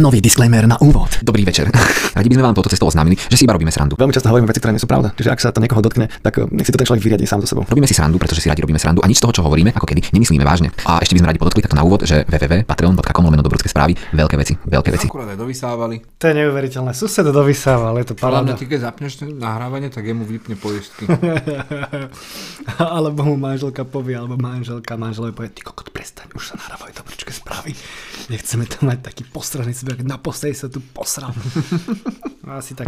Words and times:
Nový 0.00 0.24
disclaimer 0.24 0.64
na 0.64 0.80
úvod. 0.80 1.12
Dobrý 1.20 1.44
večer. 1.44 1.68
Radi 2.16 2.24
by 2.32 2.34
sme 2.40 2.44
vám 2.48 2.56
toto 2.56 2.72
cestou 2.72 2.88
oznámili, 2.88 3.20
že 3.20 3.36
si 3.36 3.44
iba 3.44 3.52
robíme 3.52 3.68
srandu. 3.68 4.00
Veľmi 4.00 4.16
často 4.16 4.32
hovoríme 4.32 4.48
veci, 4.48 4.56
ktoré 4.56 4.72
nie 4.72 4.80
sú 4.80 4.88
pravda. 4.88 5.12
Čiže 5.12 5.28
ak 5.28 5.40
sa 5.44 5.52
to 5.52 5.60
niekoho 5.60 5.84
dotkne, 5.84 6.08
tak 6.24 6.40
eh, 6.40 6.48
nech 6.56 6.64
si 6.64 6.72
to 6.72 6.80
ten 6.80 6.88
človek 6.88 7.04
vyriadi 7.04 7.28
sám 7.28 7.44
so 7.44 7.52
sebou. 7.52 7.68
Robíme 7.68 7.84
si 7.84 7.92
srandu, 7.92 8.16
pretože 8.16 8.40
si 8.40 8.48
radi 8.48 8.64
robíme 8.64 8.80
srandu 8.80 9.04
a 9.04 9.06
nič 9.12 9.20
z 9.20 9.28
toho, 9.28 9.36
čo 9.36 9.42
hovoríme, 9.44 9.76
ako 9.76 9.84
kedy, 9.84 10.08
nemyslíme 10.16 10.40
vážne. 10.40 10.72
A 10.88 11.04
ešte 11.04 11.12
by 11.12 11.20
sme 11.20 11.28
radi 11.28 11.40
podotkli 11.44 11.60
takto 11.60 11.76
na 11.76 11.84
úvod, 11.84 12.08
že 12.08 12.24
www.patreon.com 12.24 13.24
lomeno 13.28 13.44
dobrodské 13.44 13.68
správy, 13.68 13.92
veľké 14.16 14.40
veci, 14.40 14.56
veľké 14.56 14.88
veci. 14.88 15.06
Akurát 15.12 15.36
dovysávali. 15.36 16.00
To 16.16 16.24
je 16.32 16.34
neuveriteľné. 16.48 16.96
Sused 16.96 17.28
dovysával, 17.28 17.92
je 18.00 18.06
to 18.08 18.16
Hlavne 18.16 18.56
paráda. 18.56 18.56
ty, 18.56 18.64
keď 18.64 18.80
zapneš 18.88 19.20
nahrávanie, 19.28 19.92
tak 19.92 20.08
jemu 20.08 20.24
vypne 20.24 20.56
poistky. 20.56 21.04
alebo 22.96 23.20
mu 23.28 23.36
manželka 23.36 23.84
povie, 23.84 24.16
alebo 24.16 24.40
manželka, 24.40 24.96
manželé 24.96 25.36
povie, 25.36 25.52
ty 25.52 25.60
kokot, 25.60 25.92
prestaň, 25.92 26.32
už 26.32 26.44
sa 26.48 26.54
nahrávajú 26.56 26.96
dobrúčke 26.96 27.36
správy. 27.36 27.76
Nechceme 28.32 28.64
tam 28.64 28.88
mať 28.88 29.04
taký 29.04 29.26
posraný 29.26 29.74
sebe, 29.74 29.89
na 30.04 30.20
posteli 30.20 30.54
sa 30.54 30.70
tu 30.70 30.78
posral. 30.80 31.34
Asi 32.46 32.74
tak. 32.78 32.86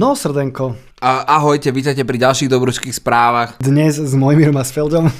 No, 0.00 0.16
srdenko, 0.16 0.80
A, 1.04 1.28
ahojte, 1.36 1.68
vítajte 1.68 2.08
pri 2.08 2.16
ďalších 2.16 2.48
dobručkých 2.48 2.96
správach. 2.96 3.60
dnes 3.60 4.00
s 4.00 4.16
Mojmírom 4.16 4.56
a 4.56 4.64
s 4.64 4.72
Feldom 4.72 5.12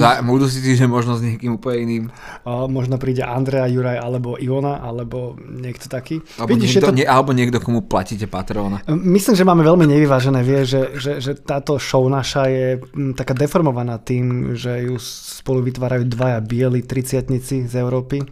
Za, 0.00 0.24
budú 0.24 0.48
si 0.48 0.64
že 0.64 0.88
možno 0.88 1.20
s 1.20 1.24
niekým 1.28 1.60
úplne 1.60 1.84
iným. 1.84 2.04
a 2.48 2.64
možno 2.64 2.96
príde 2.96 3.20
Andrea, 3.20 3.68
Juraj 3.68 4.00
alebo 4.00 4.40
Ivona, 4.40 4.80
alebo 4.80 5.36
niekto 5.36 5.92
taký. 5.92 6.24
Alebo, 6.40 6.48
Vidíš, 6.56 6.80
niekto, 6.80 6.88
to 6.88 6.96
nie, 6.96 7.04
alebo 7.04 7.36
niekto, 7.36 7.60
komu 7.60 7.84
platíte 7.84 8.24
Patreona. 8.24 8.80
Myslím, 8.88 9.36
že 9.36 9.44
máme 9.44 9.68
veľmi 9.68 9.84
nevyvážené, 9.84 10.40
vie, 10.40 10.64
že, 10.64 10.96
že, 10.96 11.20
že 11.20 11.36
táto 11.36 11.76
show 11.76 12.08
naša 12.08 12.48
je 12.48 12.80
mm, 12.80 13.20
taká 13.20 13.36
deformovaná 13.36 14.00
tým, 14.00 14.56
že 14.56 14.88
ju 14.88 14.96
spolu 14.96 15.60
vytvárajú 15.60 16.08
dvaja 16.08 16.40
bieli 16.40 16.80
triciatnici 16.80 17.68
z 17.68 17.74
Európy. 17.84 18.24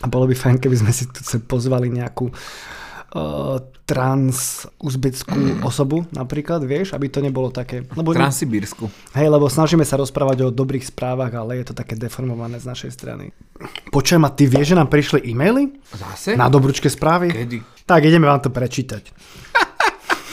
A 0.00 0.06
bolo 0.06 0.30
by 0.30 0.38
fajn, 0.38 0.62
keby 0.62 0.86
sme 0.86 0.94
si 0.94 1.10
tu 1.10 1.18
pozvali 1.50 1.90
nejakú 1.90 2.30
trans 3.84 4.66
uzbeckú 4.78 5.58
osobu 5.68 6.06
napríklad, 6.14 6.62
vieš, 6.62 6.94
aby 6.94 7.10
to 7.10 7.18
nebolo 7.18 7.50
také. 7.50 7.82
Lebo, 7.98 8.14
Transsibírsku. 8.14 8.86
hej, 9.18 9.26
lebo 9.26 9.50
snažíme 9.50 9.82
sa 9.82 9.98
rozprávať 9.98 10.46
o 10.46 10.54
dobrých 10.54 10.86
správach, 10.86 11.34
ale 11.34 11.58
je 11.58 11.70
to 11.70 11.74
také 11.74 11.98
deformované 11.98 12.62
z 12.62 12.66
našej 12.70 12.90
strany. 12.94 13.34
Počujem, 13.90 14.22
a 14.24 14.30
ty 14.30 14.46
vieš, 14.46 14.72
že 14.72 14.78
nám 14.78 14.88
prišli 14.88 15.26
e-maily 15.26 15.74
Zase? 15.90 16.38
na 16.38 16.46
dobručké 16.46 16.86
správy? 16.86 17.34
Kedy? 17.34 17.58
Tak 17.84 18.00
ideme 18.06 18.30
vám 18.30 18.40
to 18.40 18.50
prečítať. 18.54 19.02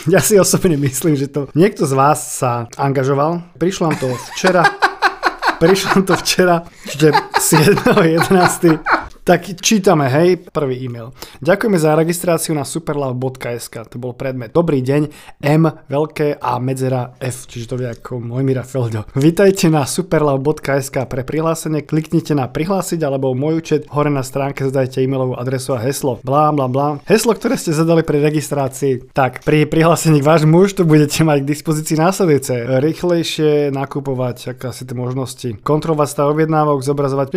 Ja 0.08 0.24
si 0.24 0.40
osobne 0.40 0.80
myslím, 0.80 1.20
že 1.20 1.28
to 1.28 1.52
niekto 1.52 1.84
z 1.84 1.92
vás 1.92 2.40
sa 2.40 2.72
angažoval. 2.80 3.44
Prišlo 3.60 3.92
nám 3.92 4.00
to 4.00 4.08
včera. 4.32 4.64
Prišlo 5.60 6.00
nám 6.00 6.04
to 6.08 6.16
včera, 6.16 6.56
čiže 6.88 7.12
7.11. 7.36 8.97
Tak 9.28 9.60
čítame, 9.60 10.08
hej, 10.08 10.40
prvý 10.56 10.88
e-mail. 10.88 11.12
Ďakujeme 11.44 11.76
za 11.76 12.00
registráciu 12.00 12.56
na 12.56 12.64
superlove.sk. 12.64 13.76
To 13.92 14.00
bol 14.00 14.16
predmet. 14.16 14.56
Dobrý 14.56 14.80
deň, 14.80 15.12
M, 15.44 15.68
veľké 15.68 16.40
a 16.40 16.56
medzera 16.64 17.12
F, 17.20 17.44
čiže 17.44 17.68
to 17.68 17.76
vie 17.76 17.92
ako 17.92 18.24
Mojmira 18.24 18.64
Feldo. 18.64 19.04
Vítajte 19.20 19.68
na 19.68 19.84
superlove.sk. 19.84 20.96
Pre 21.12 21.28
prihlásenie 21.28 21.84
kliknite 21.84 22.40
na 22.40 22.48
prihlásiť 22.48 23.04
alebo 23.04 23.36
môj 23.36 23.60
účet. 23.60 23.82
Hore 23.92 24.08
na 24.08 24.24
stránke 24.24 24.64
zadajte 24.64 25.04
e-mailovú 25.04 25.36
adresu 25.36 25.76
a 25.76 25.84
heslo. 25.84 26.24
Blá, 26.24 26.56
blá, 26.56 26.72
blá. 26.72 27.04
Heslo, 27.04 27.36
ktoré 27.36 27.60
ste 27.60 27.76
zadali 27.76 28.08
pri 28.08 28.24
registrácii. 28.24 29.12
Tak, 29.12 29.44
pri 29.44 29.68
prihlásení 29.68 30.24
k 30.24 30.30
vášmu 30.32 30.56
účtu 30.56 30.88
budete 30.88 31.28
mať 31.28 31.44
k 31.44 31.52
dispozícii 31.52 32.00
následujúce. 32.00 32.80
Rýchlejšie 32.80 33.76
nakupovať, 33.76 34.56
aké 34.56 34.72
asi 34.72 34.88
tie 34.88 34.96
možnosti. 34.96 35.52
Kontrolovať 35.68 36.08
stav 36.16 36.32
objednávok, 36.32 36.80
zobrazovať 36.80 37.28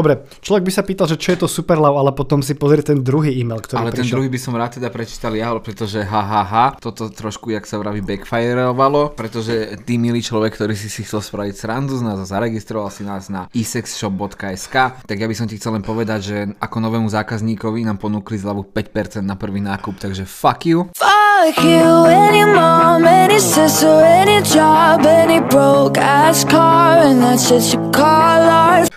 Dobre, 0.00 0.24
človek 0.40 0.64
by 0.64 0.72
sa 0.72 0.80
pýtal, 0.80 1.12
že 1.12 1.20
čo 1.20 1.36
je 1.36 1.44
to 1.44 1.48
Superlove, 1.50 2.00
ale 2.00 2.16
potom 2.16 2.40
si 2.40 2.56
pozrie 2.56 2.80
ten 2.80 3.04
druhý 3.04 3.36
e-mail, 3.36 3.60
ktorý 3.60 3.84
Ale 3.84 3.92
ten 3.92 4.00
prišiel. 4.00 4.16
druhý 4.16 4.32
by 4.32 4.40
som 4.40 4.56
rád 4.56 4.80
teda 4.80 4.88
prečítal 4.88 5.36
ja, 5.36 5.52
pretože 5.60 6.00
ha, 6.00 6.22
ha, 6.24 6.40
ha, 6.40 6.66
toto 6.80 7.12
trošku, 7.12 7.52
jak 7.52 7.68
sa 7.68 7.76
vraví, 7.76 8.00
backfireovalo, 8.00 9.12
pretože 9.12 9.76
ty, 9.84 10.00
milý 10.00 10.24
človek, 10.24 10.56
ktorý 10.56 10.72
si 10.72 10.88
si 10.88 11.04
chcel 11.04 11.20
spraviť 11.20 11.52
srandu 11.52 12.00
z 12.00 12.02
nás 12.08 12.16
a 12.16 12.24
zaregistroval 12.24 12.88
si 12.88 13.04
nás 13.04 13.28
na 13.28 13.44
isexshop.sk, 13.52 15.04
tak 15.04 15.16
ja 15.20 15.28
by 15.28 15.36
som 15.36 15.44
ti 15.44 15.60
chcel 15.60 15.76
len 15.76 15.84
povedať, 15.84 16.20
že 16.24 16.36
ako 16.56 16.76
novému 16.80 17.12
zákazníkovi 17.12 17.84
nám 17.84 18.00
ponúkli 18.00 18.40
zľavu 18.40 18.72
5% 18.72 19.20
na 19.20 19.36
prvý 19.36 19.60
nákup, 19.60 20.00
takže 20.00 20.24
fuck 20.24 20.64
you. 20.64 20.88
Fuck 20.96 21.60
you, 21.60 22.08
any 22.08 22.48
mom, 22.48 23.04
any 23.04 23.36
sister, 23.36 24.00
any 24.00 24.40
job, 24.40 25.04
any 25.04 25.44
broke 25.44 26.00
ass 26.00 26.48
car, 26.48 27.04
and 27.04 27.20
that's 27.20 27.52
just 27.52 27.76
you 27.76 27.80
call 27.92 28.40
art. 28.48 28.88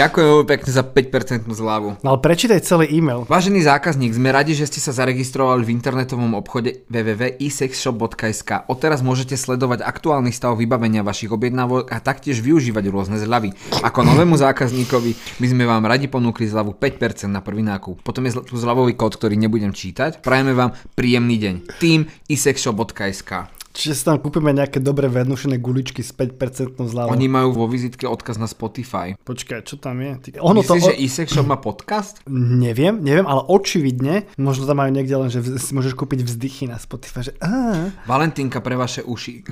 Ďakujem 0.00 0.26
veľmi 0.26 0.46
pekne 0.46 0.70
za 0.70 0.82
5% 0.86 1.50
zľavu. 1.50 1.88
No 2.02 2.08
ale 2.14 2.20
prečítaj 2.22 2.62
celý 2.62 2.86
e-mail. 2.92 3.26
Vážený 3.26 3.64
zákazník, 3.66 4.14
sme 4.14 4.30
radi, 4.30 4.54
že 4.54 4.70
ste 4.70 4.80
sa 4.80 4.94
zaregistrovali 4.94 5.66
v 5.66 5.74
internetovom 5.74 6.38
obchode 6.38 6.86
www.isexshop.sk. 6.88 8.70
Odteraz 8.70 9.02
môžete 9.02 9.34
sledovať 9.34 9.82
aktuálny 9.82 10.30
stav 10.30 10.54
vybavenia 10.56 11.02
vašich 11.02 11.32
objednávok 11.32 11.90
a 11.90 11.98
taktiež 11.98 12.40
využívať 12.40 12.84
rôzne 12.88 13.16
zľavy. 13.18 13.54
Ako 13.82 14.06
novému 14.06 14.38
zákazníkovi 14.38 15.40
by 15.42 15.46
sme 15.46 15.64
vám 15.66 15.84
radi 15.86 16.06
ponúkli 16.06 16.46
zľavu 16.46 16.78
5% 16.78 17.28
na 17.28 17.42
prvý 17.42 17.66
nákup. 17.66 18.02
Potom 18.06 18.24
je 18.26 18.38
tu 18.44 18.54
zľavový 18.54 18.94
kód, 18.94 19.18
ktorý 19.18 19.34
nebudem 19.34 19.74
čítať. 19.74 20.22
Prajeme 20.22 20.54
vám 20.54 20.74
príjemný 20.94 21.36
deň. 21.38 21.54
Team 21.82 22.06
isexshop.sk 22.30 23.57
Čiže 23.78 23.94
si 23.94 24.02
tam 24.02 24.18
kúpime 24.18 24.50
nejaké 24.50 24.82
dobre 24.82 25.06
venušené 25.06 25.62
guličky 25.62 26.02
s 26.02 26.10
5% 26.10 26.82
zľavou. 26.82 27.14
Oni 27.14 27.30
majú 27.30 27.62
vo 27.62 27.70
vizitke 27.70 28.10
odkaz 28.10 28.34
na 28.34 28.50
Spotify. 28.50 29.14
Počkaj, 29.22 29.62
čo 29.62 29.78
tam 29.78 30.02
je? 30.02 30.18
Ty... 30.18 30.42
Ono 30.42 30.66
Myslíš, 30.66 30.82
to... 30.82 30.88
že 30.90 30.98
Isexshop 30.98 31.46
má 31.46 31.62
podcast? 31.62 32.18
Neviem, 32.26 32.98
neviem, 32.98 33.22
ale 33.22 33.46
očividne, 33.46 34.26
možno 34.34 34.66
tam 34.66 34.82
majú 34.82 34.90
niekde 34.90 35.14
len, 35.14 35.30
že 35.30 35.46
si 35.62 35.70
môžeš 35.78 35.94
kúpiť 35.94 36.26
vzdychy 36.26 36.66
na 36.66 36.74
Spotify, 36.74 37.30
že 37.30 37.38
á, 37.38 37.94
Valentínka 38.02 38.58
pre 38.58 38.74
vaše 38.74 39.06
uši. 39.06 39.46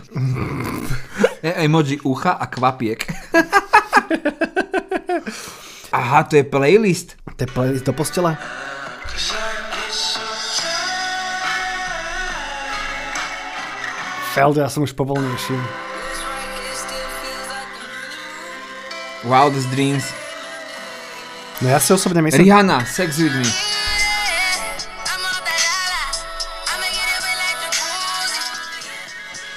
E- 1.46 1.62
emoji 1.62 2.02
ucha 2.02 2.34
a 2.34 2.50
kvapiek. 2.50 3.06
Aha, 5.94 6.26
to 6.26 6.34
je 6.34 6.42
playlist. 6.42 7.14
to 7.38 7.46
je 7.46 7.50
playlist 7.54 7.86
do 7.86 7.94
postele. 7.94 8.34
Feldo, 14.36 14.60
ja 14.60 14.68
som 14.68 14.84
už 14.84 14.92
povolnejší. 14.92 15.56
Wildest 19.24 19.68
Dreams. 19.72 20.04
No 21.64 21.72
ja 21.72 21.80
si 21.80 21.96
osobne 21.96 22.20
myslím, 22.20 22.44
Rihanna, 22.44 22.84
Sex 22.84 23.16
With 23.16 23.32
Me. 23.32 23.75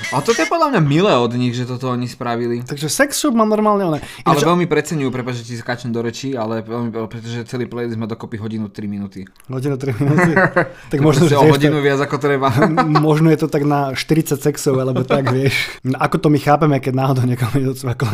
A 0.09 0.25
toto 0.25 0.41
je 0.41 0.49
podľa 0.49 0.73
mňa 0.73 0.81
milé 0.81 1.13
od 1.13 1.29
nich, 1.37 1.53
že 1.53 1.69
toto 1.69 1.93
oni 1.93 2.09
spravili. 2.09 2.65
takže 2.65 2.89
sex 2.89 3.13
shop 3.13 3.37
mám 3.37 3.45
normálne 3.45 3.85
one. 3.85 3.99
Ale 4.25 4.41
veľmi 4.41 4.65
preceňujú, 4.65 5.13
prepáč, 5.13 5.45
že 5.45 5.53
ti 5.53 5.55
skáčem 5.61 5.93
do 5.93 6.01
rečí, 6.01 6.33
ale 6.33 6.65
veľmi, 6.65 6.89
pretože 7.05 7.45
celý 7.45 7.69
playlist 7.69 7.93
má 7.93 8.09
dokopy 8.09 8.41
hodinu 8.41 8.73
3 8.73 8.89
minúty. 8.89 9.29
hodinu 9.53 9.77
3 9.77 10.01
minúty. 10.01 10.31
tak 10.93 10.99
možno, 11.05 11.29
že 11.29 11.37
o 11.37 11.45
hodinu 11.45 11.77
to, 11.77 11.85
viac 11.85 12.01
ako 12.01 12.17
treba. 12.17 12.49
možno 12.89 13.29
je 13.29 13.45
to 13.45 13.47
tak 13.53 13.69
na 13.69 13.93
40 13.93 14.41
sexov, 14.41 14.81
alebo 14.81 15.05
tak, 15.05 15.29
vieš. 15.35 15.77
No, 15.85 16.01
Ako 16.01 16.17
to 16.17 16.33
my 16.33 16.41
chápeme, 16.41 16.81
keď 16.81 16.93
náhodou 16.97 17.29
niekomu 17.29 17.61
je 17.61 17.65
to 17.77 17.93
ako 17.93 18.05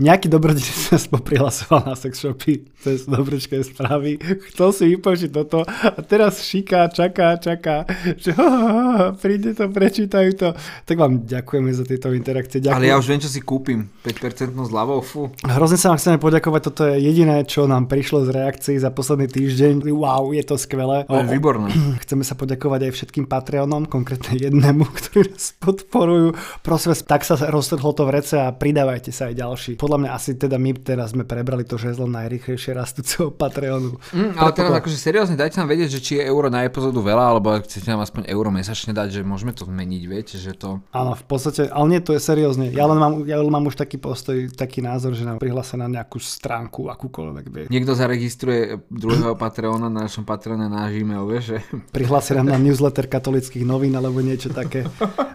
nejaký 0.00 0.32
dobrodinec 0.32 0.72
sa 0.88 0.96
poprihlasoval 0.96 1.84
na 1.84 1.94
sex 2.00 2.24
shopy 2.24 2.64
cez 2.80 3.04
dobročké 3.04 3.60
správy. 3.60 4.16
Chcel 4.52 4.68
si 4.72 4.84
vypočiť 4.96 5.28
toto 5.28 5.68
a 5.68 6.00
teraz 6.00 6.40
šiká, 6.40 6.88
čaká, 6.88 7.36
čaká, 7.36 7.84
že 8.16 8.32
ho, 8.32 8.46
ho, 8.48 8.68
ho, 8.72 9.06
príde 9.20 9.52
to, 9.52 9.68
prečítajú 9.68 10.30
to. 10.32 10.48
Tak 10.88 10.96
vám 10.96 11.28
ďakujeme 11.42 11.74
za 11.74 11.82
tieto 11.82 12.14
interakcie. 12.14 12.62
Ďakujem. 12.62 12.78
ale 12.78 12.86
ja 12.86 12.94
už 12.94 13.06
viem, 13.10 13.18
čo 13.18 13.26
si 13.26 13.42
kúpim. 13.42 13.90
5% 14.06 14.54
zľavou, 14.54 15.02
fú. 15.02 15.34
Hrozne 15.42 15.74
sa 15.74 15.90
vám 15.90 15.98
chceme 15.98 16.18
poďakovať, 16.22 16.60
toto 16.70 16.86
je 16.86 17.02
jediné, 17.02 17.42
čo 17.42 17.66
nám 17.66 17.90
prišlo 17.90 18.30
z 18.30 18.30
reakcií 18.30 18.78
za 18.78 18.94
posledný 18.94 19.26
týždeň. 19.26 19.90
Wow, 19.90 20.30
je 20.30 20.46
to 20.46 20.54
skvelé. 20.54 21.02
To 21.10 21.18
je 21.18 21.26
výborné. 21.26 21.74
Chceme 22.06 22.22
sa 22.22 22.38
poďakovať 22.38 22.86
aj 22.86 22.92
všetkým 22.94 23.26
Patreonom, 23.26 23.90
konkrétne 23.90 24.38
jednému, 24.38 24.86
ktorí 25.02 25.34
nás 25.34 25.58
podporujú. 25.58 26.38
Prosím 26.62 26.94
vás, 26.94 27.02
tak 27.02 27.26
sa 27.26 27.34
roztrhlo 27.34 27.90
to 27.90 28.06
v 28.06 28.22
rece 28.22 28.38
a 28.38 28.54
pridávajte 28.54 29.10
sa 29.10 29.26
aj 29.28 29.34
ďalší. 29.34 29.70
Podľa 29.82 29.98
mňa 30.06 30.10
asi 30.14 30.38
teda 30.38 30.62
my 30.62 30.78
teraz 30.78 31.10
sme 31.10 31.26
prebrali 31.26 31.66
to 31.66 31.74
žezlo 31.74 32.06
najrychlejšie 32.06 32.70
rastúceho 32.70 33.34
Patreonu. 33.34 33.98
Mm, 34.14 34.38
ale 34.38 34.50
teraz 34.54 34.70
akože 34.78 34.94
seriózne, 34.94 35.34
dajte 35.34 35.58
nám 35.58 35.74
vedieť, 35.74 35.98
že 35.98 36.00
či 36.00 36.12
je 36.22 36.28
euro 36.30 36.46
na 36.46 36.62
epizódu 36.62 37.02
veľa, 37.02 37.34
alebo 37.34 37.50
chcete 37.58 37.90
nám 37.90 38.06
aspoň 38.06 38.30
euro 38.30 38.54
mesačne 38.54 38.94
dať, 38.94 39.18
že 39.18 39.20
môžeme 39.26 39.50
to 39.50 39.66
zmeniť, 39.66 40.02
viete, 40.06 40.36
že 40.38 40.54
to... 40.54 40.78
Áno, 40.92 41.16
v 41.16 41.24
podstate, 41.32 41.72
ale 41.72 41.86
nie, 41.88 42.00
to 42.04 42.12
je 42.12 42.20
seriózne. 42.20 42.68
Ja 42.76 42.84
len 42.84 43.00
mám, 43.00 43.24
ja 43.24 43.40
len 43.40 43.48
mám 43.48 43.64
už 43.64 43.80
taký 43.80 43.96
postoj, 43.96 44.52
taký 44.52 44.84
názor, 44.84 45.16
že 45.16 45.24
nám 45.24 45.40
prihlásia 45.40 45.80
na 45.80 45.88
nejakú 45.88 46.20
stránku, 46.20 46.92
akúkoľvek, 46.92 47.44
vie. 47.48 47.64
Niekto 47.72 47.96
zaregistruje 47.96 48.84
druhého 48.92 49.32
Patreona 49.34 49.88
na 49.88 50.04
našom 50.04 50.28
Patreone 50.28 50.68
na 50.68 50.86
Gmail, 50.92 51.24
vieš, 51.24 51.56
že... 51.56 51.58
Prihlásia 51.90 52.36
nám 52.38 52.52
na 52.52 52.58
newsletter 52.60 53.08
katolických 53.08 53.64
novín 53.64 53.96
alebo 53.96 54.20
niečo 54.20 54.52
také. 54.52 54.84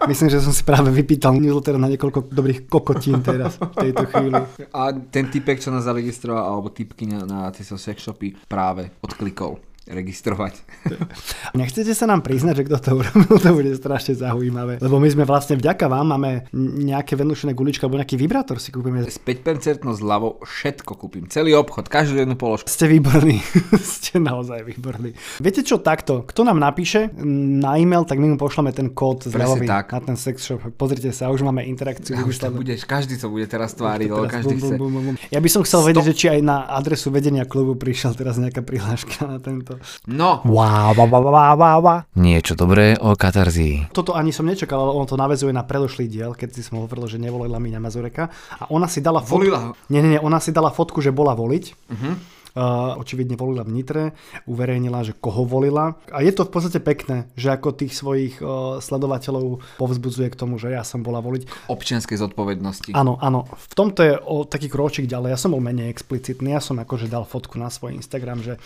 Myslím, 0.06 0.30
že 0.30 0.38
som 0.38 0.54
si 0.54 0.62
práve 0.62 0.94
vypýtal 0.94 1.34
newsletter 1.34 1.76
na 1.76 1.90
niekoľko 1.90 2.30
dobrých 2.30 2.70
kokotín 2.70 3.20
teraz 3.20 3.58
v 3.58 3.90
tejto 3.90 4.04
chvíli. 4.08 4.40
A 4.70 4.94
ten 4.94 5.26
typek, 5.28 5.58
čo 5.58 5.74
nás 5.74 5.84
zaregistroval, 5.84 6.40
alebo 6.46 6.70
typkyňa 6.70 7.18
na 7.26 7.50
tieto 7.50 7.74
sex 7.74 8.06
shopy 8.06 8.38
práve 8.46 8.94
odklikol 9.02 9.67
registrovať. 9.88 10.54
Nechcete 11.60 11.92
sa 11.96 12.04
nám 12.04 12.20
priznať, 12.20 12.62
že 12.62 12.64
kto 12.68 12.76
to 12.78 12.90
urobil, 13.00 13.36
to 13.44 13.50
bude 13.56 13.72
strašne 13.74 14.14
zaujímavé. 14.14 14.78
Lebo 14.78 15.00
my 15.00 15.08
sme 15.08 15.24
vlastne 15.24 15.56
vďaka 15.56 15.88
vám 15.88 16.16
máme 16.16 16.30
nejaké 16.84 17.16
venušené 17.16 17.56
guličky 17.56 17.84
alebo 17.88 18.00
nejaký 18.00 18.16
vibrátor 18.20 18.60
si 18.60 18.68
kúpime. 18.68 19.04
S 19.08 19.20
5% 19.20 19.88
zľavou 19.88 20.44
všetko 20.44 20.92
kúpim. 20.94 21.24
Celý 21.32 21.56
obchod, 21.56 21.88
každú 21.88 22.20
jednu 22.20 22.36
položku. 22.36 22.68
Ste 22.68 22.86
výborní. 22.88 23.40
Ste 23.80 24.20
naozaj 24.20 24.64
výborní. 24.68 25.16
Viete 25.40 25.64
čo, 25.64 25.80
takto, 25.80 26.22
kto 26.28 26.44
nám 26.44 26.60
napíše 26.60 27.08
na 27.58 27.80
e-mail, 27.80 28.04
tak 28.04 28.20
my 28.20 28.34
mu 28.34 28.36
pošleme 28.36 28.70
ten 28.76 28.92
kód 28.92 29.24
zľavový 29.24 29.66
tak. 29.66 29.96
na 29.96 30.00
ten 30.04 30.16
sex 30.16 30.44
shop. 30.44 30.60
Pozrite 30.76 31.10
sa, 31.16 31.32
už 31.32 31.40
máme 31.42 31.64
interakciu. 31.64 32.16
Ja 32.16 32.22
už 32.24 32.36
to 32.36 32.52
budeš, 32.52 32.84
každý 32.84 33.16
to 33.16 33.32
bude 33.32 33.48
teraz 33.48 33.72
tváriť, 33.72 34.08
lebo 34.12 34.28
každý 34.28 34.54
bum, 34.60 34.68
chce. 34.68 34.76
bum, 34.76 34.90
bum, 34.92 35.04
bum. 35.12 35.16
Ja 35.32 35.40
by 35.40 35.48
som 35.48 35.62
chcel 35.64 35.80
vedieť, 35.86 36.04
že 36.12 36.14
či 36.14 36.26
aj 36.28 36.40
na 36.44 36.68
adresu 36.68 37.08
vedenia 37.08 37.48
klubu 37.48 37.78
prišiel 37.78 38.12
teraz 38.12 38.36
nejaká 38.36 38.60
prihláška 38.60 39.24
na 39.24 39.38
tento. 39.40 39.77
No, 40.08 40.40
Wow, 40.44 40.94
wow, 40.96 41.08
wow, 41.08 41.22
wow, 41.28 41.54
wow, 41.58 41.78
wow. 41.82 41.98
Niečo 42.16 42.54
dobré 42.54 42.96
o 42.98 43.14
katarzii. 43.14 43.92
Toto 43.92 44.14
ani 44.16 44.32
som 44.32 44.48
nečakal, 44.48 44.80
ale 44.80 44.92
on 44.96 45.06
to 45.06 45.18
navezuje 45.18 45.52
na 45.52 45.66
predošlý 45.66 46.08
diel, 46.08 46.32
keď 46.32 46.56
si 46.56 46.62
som 46.64 46.80
hovoril, 46.80 47.10
že 47.10 47.20
nevolila 47.20 47.60
Míňa 47.60 47.80
Mazureka. 47.82 48.32
A 48.58 48.70
ona 48.72 48.86
si 48.88 49.04
dala 49.04 49.20
fotku... 49.20 49.44
Volila 49.44 49.60
ho. 49.60 49.70
Nie, 49.92 50.00
nie, 50.00 50.16
nie, 50.16 50.20
ona 50.22 50.38
si 50.40 50.50
dala 50.54 50.72
fotku, 50.72 51.02
že 51.02 51.12
bola 51.12 51.36
voliť. 51.36 51.64
Uh-huh. 51.90 52.14
Očividne 52.98 53.38
volila 53.38 53.62
v 53.62 53.72
Nitre, 53.74 54.02
uverejnila, 54.50 55.06
že 55.06 55.14
koho 55.14 55.46
volila. 55.46 55.96
A 56.10 56.20
je 56.24 56.32
to 56.34 56.44
v 56.44 56.52
podstate 56.52 56.82
pekné, 56.82 57.30
že 57.38 57.54
ako 57.54 57.76
tých 57.76 57.94
svojich 57.94 58.42
sledovateľov 58.82 59.62
povzbudzuje 59.78 60.28
k 60.32 60.38
tomu, 60.38 60.58
že 60.58 60.74
ja 60.74 60.82
som 60.82 61.06
bola 61.06 61.22
voliť. 61.22 61.70
občianskej 61.70 62.18
zodpovednosti. 62.18 62.90
Áno, 62.92 63.16
áno. 63.22 63.46
V 63.46 63.74
tomto 63.74 64.00
je 64.02 64.14
o 64.18 64.42
taký 64.42 64.66
kročík 64.66 65.06
ďalej. 65.06 65.34
Ja 65.34 65.38
som 65.38 65.54
bol 65.54 65.62
menej 65.62 65.92
explicitný. 65.92 66.56
Ja 66.56 66.62
som 66.62 66.80
akože 66.80 67.06
dal 67.06 67.28
fotku 67.28 67.60
na 67.60 67.70
svoj 67.70 67.94
Instagram, 67.94 68.42
že 68.42 68.58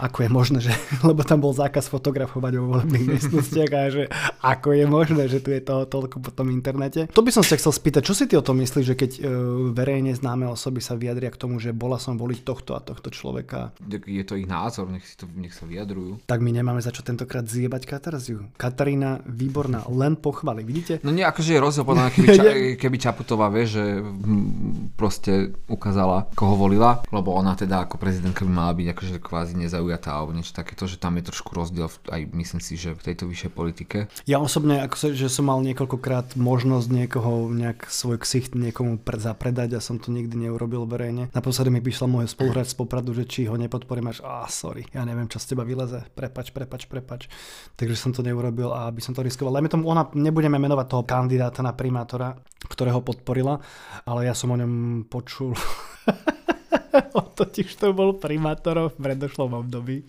ako 0.00 0.26
je 0.26 0.30
možné, 0.30 0.58
že, 0.60 0.72
lebo 1.08 1.22
tam 1.22 1.40
bol 1.40 1.54
zákaz 1.54 1.88
fotografovať 1.88 2.52
vo 2.60 2.76
volebných 2.76 3.06
miestnostiach 3.16 3.70
a 3.72 3.82
že 3.88 4.02
ako 4.40 4.68
je 4.76 4.84
možné, 4.88 5.22
že 5.28 5.38
tu 5.40 5.52
je 5.54 5.60
toho 5.60 5.84
toľko 5.86 6.20
po 6.20 6.30
tom 6.34 6.50
internete. 6.52 7.06
To 7.12 7.24
by 7.24 7.30
som 7.30 7.44
sa 7.44 7.56
chcel 7.56 7.72
spýtať, 7.72 8.02
čo 8.04 8.14
si 8.16 8.24
ty 8.26 8.34
o 8.36 8.44
tom 8.44 8.58
myslíš, 8.60 8.84
že 8.84 8.96
keď 8.96 9.10
e, 9.16 9.20
verejne 9.72 10.12
známe 10.16 10.48
osoby 10.48 10.82
sa 10.82 10.96
vyjadria 10.96 11.30
k 11.30 11.40
tomu, 11.40 11.62
že 11.62 11.76
bola 11.76 12.00
som 12.00 12.16
voliť 12.16 12.40
tohto 12.42 12.74
a 12.74 12.80
tohto 12.82 13.08
človeka, 13.08 13.29
Tak 13.30 14.02
Je 14.06 14.24
to 14.26 14.34
ich 14.34 14.48
názor, 14.50 14.90
nech, 14.90 15.06
si 15.06 15.14
to, 15.14 15.30
nech 15.38 15.54
sa 15.54 15.64
vyjadrujú. 15.64 16.22
tak 16.26 16.42
my 16.42 16.50
nemáme 16.50 16.82
za 16.82 16.90
čo 16.90 17.06
tentokrát 17.06 17.46
zjebať 17.46 17.86
Katarziu. 17.86 18.50
Katarína, 18.58 19.22
výborná, 19.24 19.86
len 19.88 20.18
pochvaly, 20.18 20.66
vidíte? 20.66 20.98
No 21.06 21.14
nie, 21.14 21.22
akože 21.22 21.56
je 21.56 21.60
rozdiel 21.60 21.84
podľa 21.86 22.10
keby, 22.10 22.26
ča, 22.38 22.44
keby 22.76 22.96
Čaputová 22.98 23.46
vie, 23.52 23.64
že 23.66 23.84
proste 24.96 25.54
ukázala, 25.70 26.28
koho 26.34 26.56
volila, 26.56 27.00
lebo 27.14 27.32
ona 27.32 27.54
teda 27.56 27.86
ako 27.86 27.96
prezidentka 27.96 28.44
by 28.44 28.52
mala 28.52 28.72
byť 28.76 28.86
akože 28.92 29.16
kvázi 29.22 29.54
nezaujatá 29.56 30.10
alebo 30.12 30.34
niečo 30.34 30.52
takéto, 30.56 30.84
že 30.84 31.00
tam 31.00 31.16
je 31.16 31.28
trošku 31.30 31.54
rozdiel 31.54 31.88
v, 31.88 31.96
aj 32.10 32.20
myslím 32.34 32.60
si, 32.60 32.74
že 32.76 32.92
v 32.96 33.02
tejto 33.12 33.24
vyššej 33.28 33.50
politike. 33.52 33.98
Ja 34.26 34.40
osobne, 34.40 34.82
ako 34.84 34.96
sa, 34.96 35.06
že 35.12 35.28
som 35.32 35.48
mal 35.48 35.60
niekoľkokrát 35.64 36.36
možnosť 36.36 36.88
niekoho, 36.90 37.48
nejak 37.50 37.88
svoj 37.88 38.20
ksicht 38.20 38.52
niekomu 38.56 39.00
pre, 39.00 39.20
zapredať 39.20 39.76
a 39.76 39.84
som 39.84 40.00
to 40.00 40.08
nikdy 40.08 40.48
neurobil 40.48 40.88
verejne. 40.88 41.28
Naposledy 41.36 41.68
mi 41.68 41.84
písal 41.84 42.08
môj 42.08 42.28
spoluhráč 42.32 42.72
z 42.72 42.76
Popradu, 42.80 43.09
že 43.12 43.24
či 43.26 43.46
ho 43.46 43.54
nepodporím 43.58 44.10
až, 44.10 44.22
a 44.24 44.46
sorry, 44.50 44.86
ja 44.90 45.02
neviem, 45.04 45.26
čo 45.26 45.42
z 45.42 45.54
teba 45.54 45.66
vyleze, 45.66 46.06
prepač, 46.14 46.50
prepač, 46.54 46.86
prepač. 46.86 47.26
Takže 47.74 47.96
som 47.96 48.10
to 48.14 48.24
neurobil 48.24 48.70
a 48.70 48.88
aby 48.90 49.02
som 49.02 49.12
to 49.12 49.24
riskoval. 49.24 49.54
Lejme 49.54 49.70
tomu, 49.70 49.88
ona, 49.90 50.08
nebudeme 50.14 50.58
menovať 50.58 50.86
toho 50.86 51.04
kandidáta 51.04 51.60
na 51.60 51.74
primátora, 51.74 52.38
ktorého 52.66 53.02
podporila, 53.02 53.58
ale 54.06 54.30
ja 54.30 54.34
som 54.34 54.52
o 54.52 54.56
ňom 54.56 55.04
počul. 55.10 55.54
On 57.14 57.28
totiž 57.38 57.70
to 57.78 57.94
bol 57.94 58.18
primátorom 58.18 58.90
v 58.94 58.98
predošlom 58.98 59.54
období. 59.66 60.06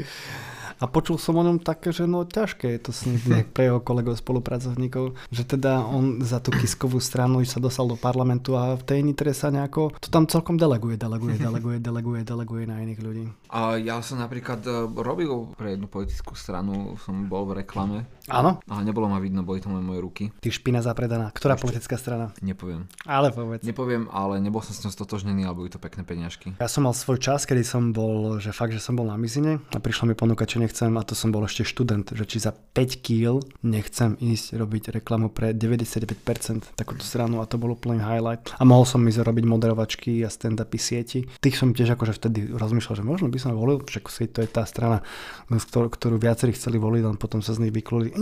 A 0.82 0.90
počul 0.90 1.22
som 1.22 1.38
o 1.38 1.46
ňom 1.46 1.62
také, 1.62 1.94
že 1.94 2.10
no 2.10 2.26
ťažké 2.26 2.66
je 2.74 2.82
to 2.82 2.92
s 2.92 3.06
ním 3.06 3.22
pre 3.54 3.70
jeho 3.70 3.78
kolegov 3.86 4.18
spolupracovníkov, 4.18 5.14
že 5.30 5.46
teda 5.46 5.86
on 5.86 6.26
za 6.26 6.42
tú 6.42 6.50
kiskovú 6.50 6.98
stranu 6.98 7.46
sa 7.46 7.62
dostal 7.62 7.86
do 7.86 7.94
parlamentu 7.94 8.58
a 8.58 8.74
v 8.74 8.82
tej 8.82 9.00
nitre 9.06 9.30
sa 9.38 9.54
nejako, 9.54 9.94
to 10.02 10.10
tam 10.10 10.26
celkom 10.26 10.58
deleguje, 10.58 10.98
deleguje, 10.98 11.38
deleguje, 11.38 11.78
deleguje, 11.78 12.22
deleguje 12.26 12.64
na 12.66 12.82
iných 12.82 13.00
ľudí. 13.00 13.26
A 13.54 13.78
ja 13.78 14.02
som 14.02 14.18
napríklad 14.18 14.66
e, 14.66 14.90
robil 14.98 15.54
pre 15.54 15.78
jednu 15.78 15.86
politickú 15.86 16.34
stranu, 16.34 16.98
som 17.04 17.30
bol 17.30 17.46
v 17.52 17.62
reklame, 17.62 18.10
Áno, 18.32 18.64
ale 18.72 18.82
nebolo 18.88 19.12
ma 19.12 19.20
vidno, 19.20 19.44
boli 19.44 19.60
tam 19.60 19.76
len 19.76 19.84
moje 19.84 20.00
ruky. 20.00 20.24
ty 20.40 20.50
špina 20.50 20.80
zapredaná. 20.80 21.30
Ktorá 21.36 21.60
politická 21.60 22.00
strana? 22.00 22.32
Nepoviem. 22.40 22.88
Ale 23.04 23.36
povedz. 23.36 23.68
Nepoviem, 23.68 24.08
ale 24.10 24.40
nebol 24.40 24.64
som 24.64 24.72
s 24.72 24.82
ňou 24.88 24.92
stotožnený, 24.96 25.44
ale 25.44 25.56
boli 25.56 25.70
to 25.70 25.78
pekné 25.78 26.08
peňažky. 26.08 26.56
Ja 26.58 26.72
som 26.72 26.88
mal 26.88 26.96
svoj 26.96 27.20
čas, 27.20 27.44
kedy 27.44 27.64
som 27.68 27.92
bol, 27.92 28.40
že 28.40 28.56
fakt, 28.56 28.72
že 28.72 28.80
som 28.80 28.96
bol 28.96 29.06
na 29.08 29.20
mizine 29.20 29.60
a 29.76 29.78
prišla 29.78 30.12
mi 30.12 30.16
ponuka, 30.16 30.48
či 30.48 30.64
nechcem 30.64 30.90
a 30.96 31.04
to 31.04 31.14
som 31.14 31.30
bol 31.30 31.44
ešte 31.44 31.68
študent, 31.68 32.16
že 32.16 32.24
či 32.24 32.40
za 32.40 32.56
5 32.56 33.04
kg 33.04 33.44
nechcem 33.62 34.16
ísť 34.18 34.56
robiť 34.56 34.84
reklamu 35.02 35.28
pre 35.30 35.52
99% 35.52 36.80
takúto 36.80 37.04
stranu 37.04 37.44
a 37.44 37.46
to 37.46 37.60
bol 37.60 37.76
úplný 37.76 38.00
highlight. 38.00 38.56
A 38.56 38.64
mohol 38.64 38.88
som 38.88 39.04
ísť 39.04 39.28
robiť 39.28 39.46
moderovačky 39.46 40.24
a 40.24 40.30
stand-upy 40.32 40.80
sieti. 40.80 41.28
Tých 41.44 41.60
som 41.60 41.76
tiež 41.76 42.00
akože 42.00 42.16
vtedy 42.16 42.40
rozmýšľal, 42.56 42.96
že 43.02 43.06
možno 43.06 43.28
by 43.28 43.38
som 43.42 43.52
volil, 43.58 43.84
však 43.84 44.08
to 44.32 44.40
je 44.46 44.50
tá 44.50 44.64
strana, 44.64 45.04
ktorú, 45.50 45.92
ktorú 45.92 46.16
viacerí 46.22 46.54
chceli 46.56 46.78
voliť, 46.80 47.04
len 47.04 47.18
potom 47.18 47.42
sa 47.44 47.52
z 47.58 47.68
nich 47.68 47.74
vykluli. 47.74 48.14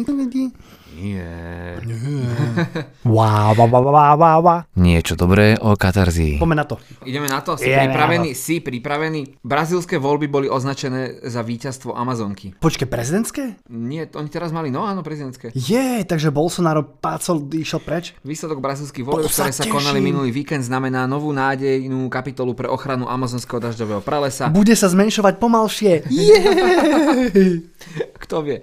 Nie. 1.00 1.78
Wow, 3.06 3.56
wow, 3.56 3.69
wow, 3.69 3.84
wow, 3.88 4.16
wow, 4.18 4.40
wow. 4.42 4.60
Niečo 4.75 5.13
dobré 5.16 5.56
o 5.56 5.78
katarzii. 5.78 6.42
Poďme 6.42 6.57
na 6.60 6.66
to. 6.66 6.75
Ideme 7.06 7.30
na 7.30 7.40
to, 7.40 7.56
si 7.56 7.69
Ideme 7.69 7.94
pripravený? 7.94 8.30
Si 8.36 8.60
pripravený? 8.60 9.22
Brazílske 9.46 10.01
voľby 10.01 10.28
boli 10.28 10.48
označené 10.50 11.24
za 11.24 11.46
víťazstvo 11.46 11.94
Amazonky. 11.96 12.57
Počkej, 12.57 12.90
prezidentské? 12.90 13.62
Nie, 13.69 14.10
oni 14.12 14.30
teraz 14.34 14.50
mali, 14.51 14.74
no 14.74 14.84
áno, 14.84 15.06
prezidentské. 15.06 15.54
Je, 15.56 16.04
takže 16.04 16.34
Bolsonaro 16.34 16.84
pácol, 16.84 17.48
išiel 17.54 17.80
preč? 17.80 18.18
Výsledok 18.25 18.60
brazílskych 18.60 19.06
volieb, 19.06 19.31
ktoré 19.31 19.54
sa 19.54 19.69
konali 19.69 20.04
minulý 20.04 20.34
víkend, 20.34 20.66
znamená 20.66 21.06
novú 21.06 21.31
nádejnú 21.31 22.12
kapitolu 22.12 22.57
pre 22.57 22.68
ochranu 22.68 23.07
amazonského 23.07 23.62
dažďového 23.62 24.04
pralesa. 24.04 24.52
Bude 24.52 24.76
sa 24.76 24.92
zmenšovať 24.92 25.38
pomalšie. 25.40 26.04
Kto 28.26 28.35
vie? 28.44 28.59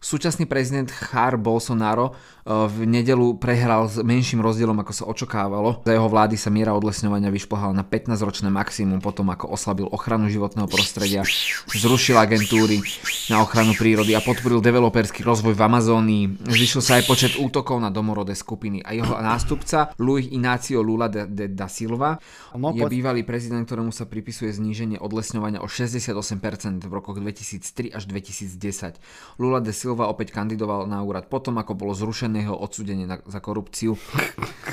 Súčasný 0.00 0.48
prezident 0.48 0.88
Jair 0.88 1.36
Bolsonaro 1.36 2.16
v 2.46 2.76
nedelu 2.88 3.36
prehral 3.36 3.86
s 3.90 4.00
menším 4.00 4.40
rozdielom, 4.40 4.78
ako 4.80 4.92
sa 4.92 5.04
očakávalo. 5.08 5.84
Za 5.84 5.92
jeho 5.92 6.08
vlády 6.08 6.36
sa 6.40 6.48
miera 6.48 6.72
odlesňovania 6.72 7.28
vyšplhala 7.28 7.76
na 7.76 7.84
15-ročné 7.84 8.48
maximum 8.48 9.02
potom, 9.02 9.28
ako 9.28 9.52
oslabil 9.52 9.86
ochranu 9.90 10.32
životného 10.32 10.68
prostredia, 10.70 11.26
zrušil 11.70 12.16
agentúry 12.16 12.80
na 13.28 13.44
ochranu 13.44 13.76
prírody 13.76 14.16
a 14.16 14.24
podporil 14.24 14.64
developerský 14.64 15.24
rozvoj 15.26 15.52
v 15.52 15.62
Amazónii. 15.62 16.24
Zvyšil 16.48 16.82
sa 16.82 16.96
aj 16.98 17.04
počet 17.04 17.32
útokov 17.36 17.82
na 17.82 17.92
domorodé 17.92 18.32
skupiny 18.32 18.80
a 18.80 18.96
jeho 18.96 19.14
nástupca 19.20 19.92
Luis 20.00 20.28
Inácio 20.32 20.80
Lula 20.80 21.12
de, 21.12 21.28
de 21.28 21.46
da 21.50 21.68
Silva 21.68 22.20
No, 22.56 22.74
je 22.74 22.82
bývalý 22.82 23.22
prezident, 23.22 23.62
ktorému 23.62 23.94
sa 23.94 24.08
pripisuje 24.08 24.50
zníženie 24.50 24.98
odlesňovania 24.98 25.62
o 25.62 25.68
68% 25.70 26.82
v 26.82 26.92
rokoch 26.92 27.22
2003 27.22 27.94
až 27.94 28.02
2010. 28.10 28.98
Lula 29.38 29.62
de 29.62 29.70
Silva 29.70 30.10
opäť 30.10 30.34
kandidoval 30.34 30.90
na 30.90 31.00
úrad 31.06 31.30
potom, 31.30 31.58
ako 31.62 31.78
bolo 31.78 31.92
zrušené 31.94 32.39
jeho 32.40 32.56
odsúdenie 32.56 33.04
na, 33.04 33.20
za 33.24 33.38
korupciu. 33.38 33.94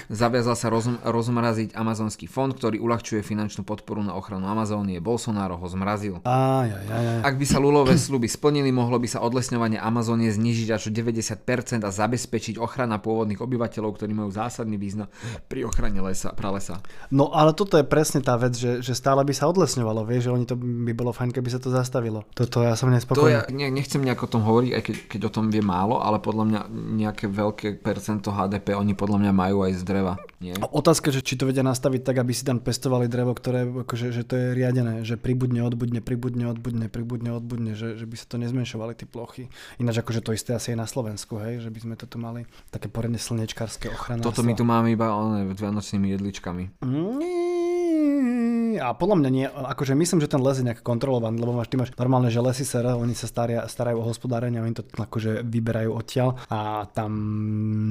Zaviazal 0.07 0.55
sa 0.55 0.67
rozm, 0.71 0.95
rozmraziť 1.03 1.75
amazonský 1.75 2.25
fond, 2.25 2.55
ktorý 2.55 2.79
uľahčuje 2.79 3.19
finančnú 3.21 3.67
podporu 3.67 3.99
na 3.99 4.15
ochranu 4.15 4.47
Amazónie. 4.47 5.03
Bolsonaro 5.03 5.59
ho 5.59 5.67
zmrazil. 5.67 6.23
Aj, 6.23 6.67
aj, 6.67 6.85
aj, 6.87 7.05
aj. 7.11 7.19
Ak 7.27 7.35
by 7.35 7.45
sa 7.45 7.59
Lulové 7.59 7.99
sluby 7.99 8.31
splnili, 8.31 8.71
mohlo 8.71 8.95
by 8.97 9.07
sa 9.11 9.19
odlesňovanie 9.19 9.75
Amazónie 9.75 10.31
znižiť 10.31 10.69
až 10.71 10.81
o 10.87 10.91
90% 10.95 11.83
a 11.83 11.91
zabezpečiť 11.91 12.55
ochrana 12.55 12.97
pôvodných 13.03 13.43
obyvateľov, 13.43 13.99
ktorí 13.99 14.11
majú 14.15 14.31
zásadný 14.31 14.79
význam 14.79 15.11
pri 15.51 15.67
ochrane 15.67 15.99
lesa, 15.99 16.31
pralesa. 16.31 16.79
No 17.11 17.35
ale 17.35 17.51
toto 17.51 17.75
je 17.75 17.83
presne 17.83 18.23
tá 18.23 18.39
vec, 18.39 18.55
že, 18.55 18.79
že 18.79 18.95
stále 18.95 19.21
by 19.27 19.33
sa 19.35 19.51
odlesňovalo, 19.51 20.07
vieš, 20.07 20.29
že 20.29 20.31
oni 20.31 20.45
to 20.47 20.55
by 20.55 20.93
bolo 20.95 21.11
fajn, 21.11 21.35
keby 21.35 21.49
sa 21.51 21.59
to 21.59 21.67
zastavilo. 21.67 22.23
Toto 22.31 22.63
ja 22.63 22.79
som 22.79 22.87
To 22.87 22.95
nespokojný. 22.95 23.33
ja 23.33 23.41
ne, 23.51 23.67
nechcem 23.67 23.99
nejak 23.99 24.23
o 24.23 24.29
tom 24.31 24.47
hovoriť, 24.47 24.71
aj 24.71 24.83
keď 24.83 24.95
keď 25.07 25.21
o 25.27 25.31
tom 25.33 25.45
vie 25.51 25.59
málo, 25.59 25.99
ale 25.99 26.21
podľa 26.23 26.43
mňa 26.47 26.61
nejaké 26.71 27.25
veľké 27.47 27.79
percento 27.79 28.29
HDP 28.29 28.75
oni 28.75 28.93
podľa 28.93 29.23
mňa 29.23 29.33
majú 29.33 29.63
aj 29.63 29.79
z 29.79 29.83
dreva. 29.87 30.13
Nie? 30.43 30.53
Otázka, 30.59 31.09
že 31.09 31.23
či 31.23 31.39
to 31.39 31.47
vedia 31.47 31.63
nastaviť 31.63 32.01
tak, 32.03 32.19
aby 32.19 32.35
si 32.35 32.43
tam 32.43 32.59
pestovali 32.59 33.07
drevo, 33.07 33.31
ktoré 33.33 33.65
akože, 33.65 34.11
že 34.11 34.23
to 34.27 34.35
je 34.35 34.45
riadené, 34.53 35.01
že 35.07 35.15
pribudne, 35.17 35.63
odbudne, 35.63 36.03
pribudne, 36.03 36.45
odbudne, 36.51 36.91
pribudne, 36.91 37.31
odbudne, 37.33 37.71
že, 37.73 37.97
že 37.97 38.05
by 38.05 38.15
sa 38.19 38.25
to 38.29 38.37
nezmenšovali 38.37 38.93
tie 38.93 39.07
plochy. 39.07 39.49
Ináč 39.81 40.03
akože 40.03 40.21
to 40.21 40.35
isté 40.35 40.53
asi 40.53 40.75
aj 40.75 40.79
na 40.83 40.87
Slovensku, 40.87 41.39
hej, 41.41 41.63
že 41.63 41.69
by 41.73 41.79
sme 41.81 41.95
to 41.97 42.05
tu 42.05 42.21
mali 42.21 42.45
také 42.69 42.91
poriadne 42.91 43.17
slnečkárske 43.17 43.89
ochrany. 43.89 44.21
Toto 44.21 44.45
my 44.45 44.53
tu 44.53 44.67
máme 44.67 44.93
iba 44.93 45.09
one, 45.15 45.49
vianočnými 45.55 46.13
jedličkami. 46.13 46.63
Mm, 46.85 47.56
A 48.77 48.93
podľa 48.93 49.15
mňa 49.19 49.29
nie, 49.29 49.45
akože 49.47 49.93
myslím, 49.97 50.19
že 50.23 50.31
ten 50.31 50.41
les 50.41 50.61
je 50.61 50.65
nejak 50.65 50.81
kontrolovaný, 50.85 51.41
lebo 51.41 51.53
máš, 51.57 51.69
ty 51.69 51.75
máš 51.75 51.91
normálne, 51.97 52.29
že 52.31 52.41
lesy 52.41 52.63
SR, 52.63 52.97
oni 52.97 53.13
sa 53.17 53.27
staria, 53.29 53.65
starajú 53.65 54.01
o 54.01 54.07
hospodárenie, 54.07 54.61
oni 54.61 54.73
to 54.77 54.83
akože 54.95 55.45
vyberajú 55.45 55.89
odtiaľ 55.93 56.37
a 56.47 56.85
tam, 56.91 57.11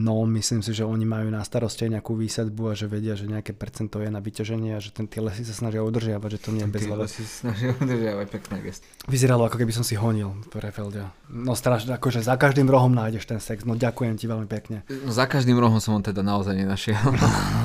no 0.03 0.25
myslím 0.27 0.63
si, 0.63 0.73
že 0.73 0.87
oni 0.87 1.05
majú 1.05 1.29
na 1.31 1.43
starosti 1.43 1.87
aj 1.87 2.01
nejakú 2.01 2.13
výsadbu 2.17 2.63
a 2.71 2.75
že 2.75 2.87
vedia, 2.87 3.15
že 3.19 3.29
nejaké 3.29 3.53
percento 3.53 3.99
je 4.01 4.11
na 4.11 4.23
vyťaženie 4.23 4.77
a 4.77 4.81
že 4.81 4.95
ten, 4.95 5.11
tie 5.11 5.21
lesy 5.21 5.43
sa 5.45 5.55
snažia 5.55 5.83
udržiavať, 5.83 6.31
že 6.37 6.41
to 6.41 6.51
nie 6.55 6.65
je 6.65 6.71
bez 6.71 6.85
Ty 6.87 7.09
si 7.11 7.25
snažil 7.27 7.71
udržiavať 7.77 8.27
pekné 8.31 8.57
gest. 8.63 8.83
Vyzeralo 9.07 9.47
ako 9.47 9.57
keby 9.61 9.73
som 9.75 9.85
si 9.85 9.99
honil 9.99 10.35
v 10.51 10.59
Refelde. 10.63 11.07
No 11.27 11.59
strašne, 11.59 11.99
akože 11.99 12.23
za 12.23 12.39
každým 12.39 12.71
rohom 12.71 12.95
nájdeš 12.95 13.27
ten 13.27 13.43
sex, 13.43 13.67
no 13.67 13.75
ďakujem 13.75 14.15
ti 14.15 14.31
veľmi 14.31 14.47
pekne. 14.47 14.87
No, 14.87 15.11
za 15.11 15.27
každým 15.27 15.59
rohom 15.59 15.83
som 15.83 15.99
ho 15.99 16.01
teda 16.03 16.23
naozaj 16.23 16.55
nenašiel. 16.55 16.99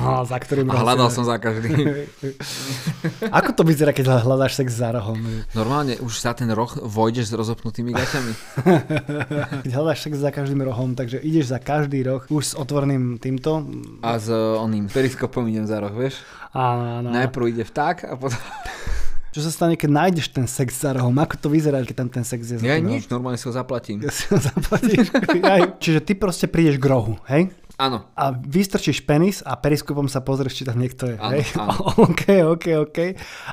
A 0.02 0.24
za 0.30 0.38
ktorým 0.38 0.66
rohom 0.70 0.82
hľadal 0.82 1.08
som 1.14 1.22
za 1.22 1.38
každým. 1.38 1.86
Ako 3.20 3.52
to 3.52 3.62
vyzerá, 3.62 3.92
keď 3.92 4.22
hľadáš 4.22 4.58
sex 4.58 4.74
za 4.76 4.92
rohom? 4.94 5.18
Normálne 5.52 5.98
už 6.00 6.18
za 6.18 6.32
ten 6.32 6.48
roh 6.50 6.70
vojdeš 6.80 7.30
s 7.30 7.34
rozopnutými 7.34 7.92
gaťami. 7.92 8.32
Keď 9.66 9.70
hľadáš 9.72 10.08
sex 10.08 10.18
za 10.18 10.30
každým 10.30 10.62
rohom, 10.64 10.94
takže 10.96 11.20
ideš 11.22 11.52
za 11.52 11.58
každý 11.60 12.02
roh 12.02 12.22
už 12.28 12.42
s 12.42 12.54
otvoreným 12.56 13.20
týmto. 13.22 13.64
A 14.02 14.18
s 14.18 14.26
uh, 14.32 14.58
oným 14.58 14.88
periskopom 14.88 15.46
idem 15.48 15.68
za 15.68 15.78
roh, 15.78 15.92
vieš? 15.92 16.20
Áno. 16.52 17.08
Najprv 17.12 17.44
ide 17.52 17.64
vták 17.64 17.96
a 18.08 18.14
potom... 18.16 18.38
Čo 19.32 19.48
sa 19.48 19.48
stane, 19.48 19.80
keď 19.80 19.88
nájdeš 19.96 20.28
ten 20.28 20.44
sex 20.44 20.76
za 20.76 20.92
rohom? 20.92 21.16
Ako 21.16 21.40
to 21.40 21.48
vyzerá, 21.48 21.80
keď 21.88 22.04
tam 22.04 22.08
ten 22.12 22.20
sex 22.20 22.52
je 22.52 22.60
za 22.60 22.68
Ja 22.68 22.76
nič, 22.76 23.08
normálne 23.08 23.40
si 23.40 23.48
ho 23.48 23.54
zaplatím. 23.56 24.04
rohom? 24.04 24.12
Si 24.12 24.28
ho 24.28 24.36
zaplatíš. 24.36 25.08
Aj, 25.40 25.72
Čiže 25.80 26.04
ty 26.04 26.12
proste 26.12 26.52
prídeš 26.52 26.76
k 26.76 26.84
rohu, 26.84 27.16
hej? 27.32 27.48
Áno. 27.82 28.06
A 28.14 28.30
vystrčíš 28.32 29.02
penis 29.02 29.40
a 29.40 29.54
periskopom 29.54 30.06
sa 30.06 30.20
pozrieš, 30.20 30.54
či 30.54 30.64
tam 30.64 30.76
niekto 30.76 31.04
je. 31.04 31.16
Áno, 31.16 31.32
hej? 31.32 31.42
áno. 31.56 31.74
OK, 32.06 32.22
OK, 32.48 32.66
OK. 32.80 32.98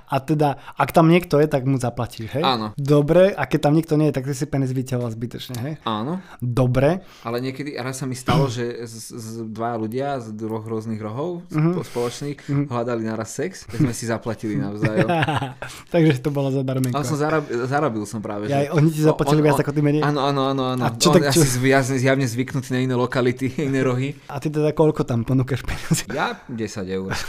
A 0.05 0.15
teda, 0.19 0.47
ak 0.71 0.89
tam 0.89 1.07
niekto 1.07 1.35
je, 1.35 1.47
tak 1.47 1.63
mu 1.63 1.75
zaplatíš, 1.75 2.29
hej? 2.31 2.43
Áno. 2.43 2.71
Dobre, 2.75 3.31
a 3.31 3.43
keď 3.43 3.59
tam 3.59 3.73
niekto 3.73 3.95
nie 3.95 4.07
je, 4.07 4.15
tak 4.15 4.23
ty 4.23 4.33
si 4.33 4.45
penis 4.45 4.69
vyťahoval 4.69 5.09
zbytečne, 5.09 5.57
hej? 5.57 5.73
Áno. 5.81 6.21
Dobre. 6.39 7.01
Ale 7.21 7.39
niekedy 7.39 7.73
raz 7.75 7.97
sa 7.97 8.05
mi 8.05 8.13
stalo, 8.13 8.45
že 8.47 8.85
z, 8.85 8.93
z 9.09 9.25
dvaja 9.49 9.75
ľudia 9.77 10.07
z 10.19 10.31
dvoch 10.31 10.63
rôznych 10.63 10.99
rohov 10.99 11.41
Mhm. 11.49 11.57
mm-hmm. 11.71 11.83
spoločných 11.83 12.37
hľadali 12.67 13.01
naraz 13.01 13.31
sex, 13.31 13.65
tak 13.65 13.79
sme 13.79 13.91
si 13.91 14.05
zaplatili 14.05 14.53
navzájom. 14.55 15.09
Takže 15.93 16.19
to 16.19 16.29
bolo 16.29 16.49
za 16.49 16.61
darmenko. 16.61 16.93
Ale 16.93 17.03
som 17.03 17.15
zarab, 17.15 17.41
zarobil 17.47 18.03
som 18.03 18.19
práve. 18.19 18.45
Ja, 18.45 18.69
oni 18.69 18.89
ti 18.89 18.99
zaplatili 18.99 19.39
viac 19.39 19.57
ako 19.57 19.71
ty 19.71 19.79
menej? 19.79 20.01
Áno, 20.01 20.21
áno, 20.21 20.45
áno. 20.47 20.63
áno. 20.69 20.81
A 20.81 20.93
čo 20.93 21.09
On 21.09 21.15
tak- 21.15 21.31
asi 21.31 21.39
čo- 21.39 21.57
zjavne, 21.57 21.95
zjavne 21.95 22.25
zvyknutý 22.25 22.69
na 22.69 22.79
iné 22.81 22.93
lokality, 22.93 23.47
iné 23.61 23.81
rohy. 23.81 24.18
A 24.27 24.41
ty 24.41 24.51
teda 24.51 24.75
koľko 24.75 25.07
tam 25.07 25.23
ponúkaš 25.23 25.63
peniazy? 25.63 26.09
Ja 26.11 26.35
10 26.49 26.57
eur. 26.89 27.13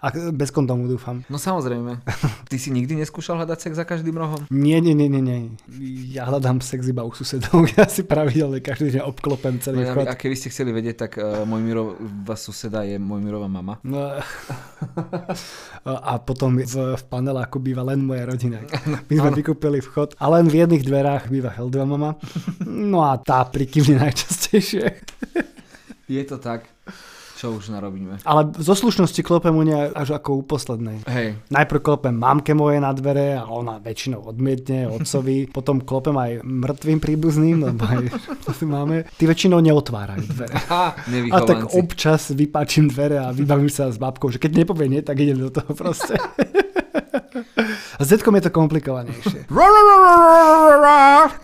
A 0.00 0.08
bez 0.32 0.48
kondómu 0.48 0.88
dúfam. 0.88 1.20
No 1.28 1.36
samozrejme. 1.36 2.00
Ty 2.48 2.56
si 2.56 2.72
nikdy 2.72 2.96
neskúšal 2.96 3.36
hľadať 3.36 3.58
sex 3.60 3.72
za 3.76 3.84
každým 3.84 4.16
rohom? 4.16 4.48
Nie, 4.48 4.80
nie, 4.80 4.96
nie, 4.96 5.12
nie, 5.12 5.20
nie. 5.20 5.40
Ja 6.14 6.24
hľadám 6.24 6.64
sex 6.64 6.88
iba 6.88 7.04
u 7.04 7.12
susedov. 7.12 7.68
Ja 7.76 7.84
si 7.84 8.04
pravidelne 8.04 8.60
každý 8.64 8.96
deň 8.96 9.02
obklopem 9.08 9.56
No, 9.56 9.62
celý 9.62 9.84
ja, 9.84 9.92
chod. 9.92 10.04
a 10.08 10.16
keby 10.16 10.36
ste 10.36 10.48
chceli 10.48 10.72
vedieť, 10.72 10.96
tak 11.08 11.12
uh, 11.20 11.44
môj 11.44 11.60
Mirova 11.64 12.36
suseda 12.36 12.84
je 12.84 12.96
môj 12.96 13.20
Mirová 13.20 13.48
mama. 13.48 13.76
No, 13.84 14.20
a 15.84 16.12
potom 16.20 16.56
v, 16.60 16.64
v 16.96 17.04
paneláku 17.08 17.60
býva 17.60 17.84
len 17.84 18.04
moja 18.04 18.24
rodina. 18.28 18.60
My 19.08 19.14
sme 19.16 19.30
vykúpili 19.36 19.80
vchod 19.80 20.16
a 20.16 20.24
len 20.32 20.48
v 20.48 20.64
jedných 20.64 20.84
dverách 20.84 21.28
býva 21.28 21.52
Heldova 21.52 21.86
mama. 21.88 22.10
No 22.64 23.04
a 23.04 23.16
tá 23.20 23.44
prikývne 23.44 24.00
najčastejšie. 24.00 24.84
Je 26.10 26.22
to 26.26 26.38
tak. 26.38 26.66
Čo 27.40 27.56
už 27.56 27.72
narobíme? 27.72 28.20
Ale 28.28 28.52
zo 28.60 28.76
slušnosti 28.76 29.24
klopem 29.24 29.56
u 29.56 29.64
nej 29.64 29.88
až 29.96 30.12
ako 30.20 30.30
u 30.34 30.42
poslednej. 30.44 31.00
Hej, 31.08 31.40
Najprv 31.48 31.80
klopem 31.80 32.12
mamke 32.12 32.52
moje 32.52 32.84
na 32.84 32.92
dvere 32.92 33.32
a 33.32 33.48
ona 33.48 33.80
väčšinou 33.80 34.28
odmietne, 34.28 34.92
otcovi. 34.92 35.48
Potom 35.56 35.80
klopem 35.80 36.12
aj 36.20 36.44
mŕtvým 36.44 37.00
príbuzným, 37.00 37.64
lebo 37.64 37.80
aj 37.88 38.12
to 38.44 38.52
tu 38.52 38.68
máme. 38.68 39.08
Ty 39.16 39.24
väčšinou 39.24 39.56
neotvárajú 39.64 40.28
dvere. 40.28 40.52
ha, 40.68 40.92
A 41.08 41.38
tak 41.40 41.72
občas 41.72 42.28
vypáčim 42.28 42.92
dvere 42.92 43.16
a 43.16 43.32
vybavím 43.32 43.72
sa 43.72 43.88
s 43.88 43.96
babkou, 43.96 44.28
že 44.28 44.36
keď 44.36 44.60
nepovie 44.60 44.92
nie, 44.92 45.00
tak 45.00 45.16
idem 45.16 45.40
do 45.40 45.48
toho 45.48 45.72
proste. 45.72 46.20
S 48.00 48.06
detkom 48.10 48.34
je 48.36 48.42
to 48.46 48.50
komplikovanejšie. 48.50 49.46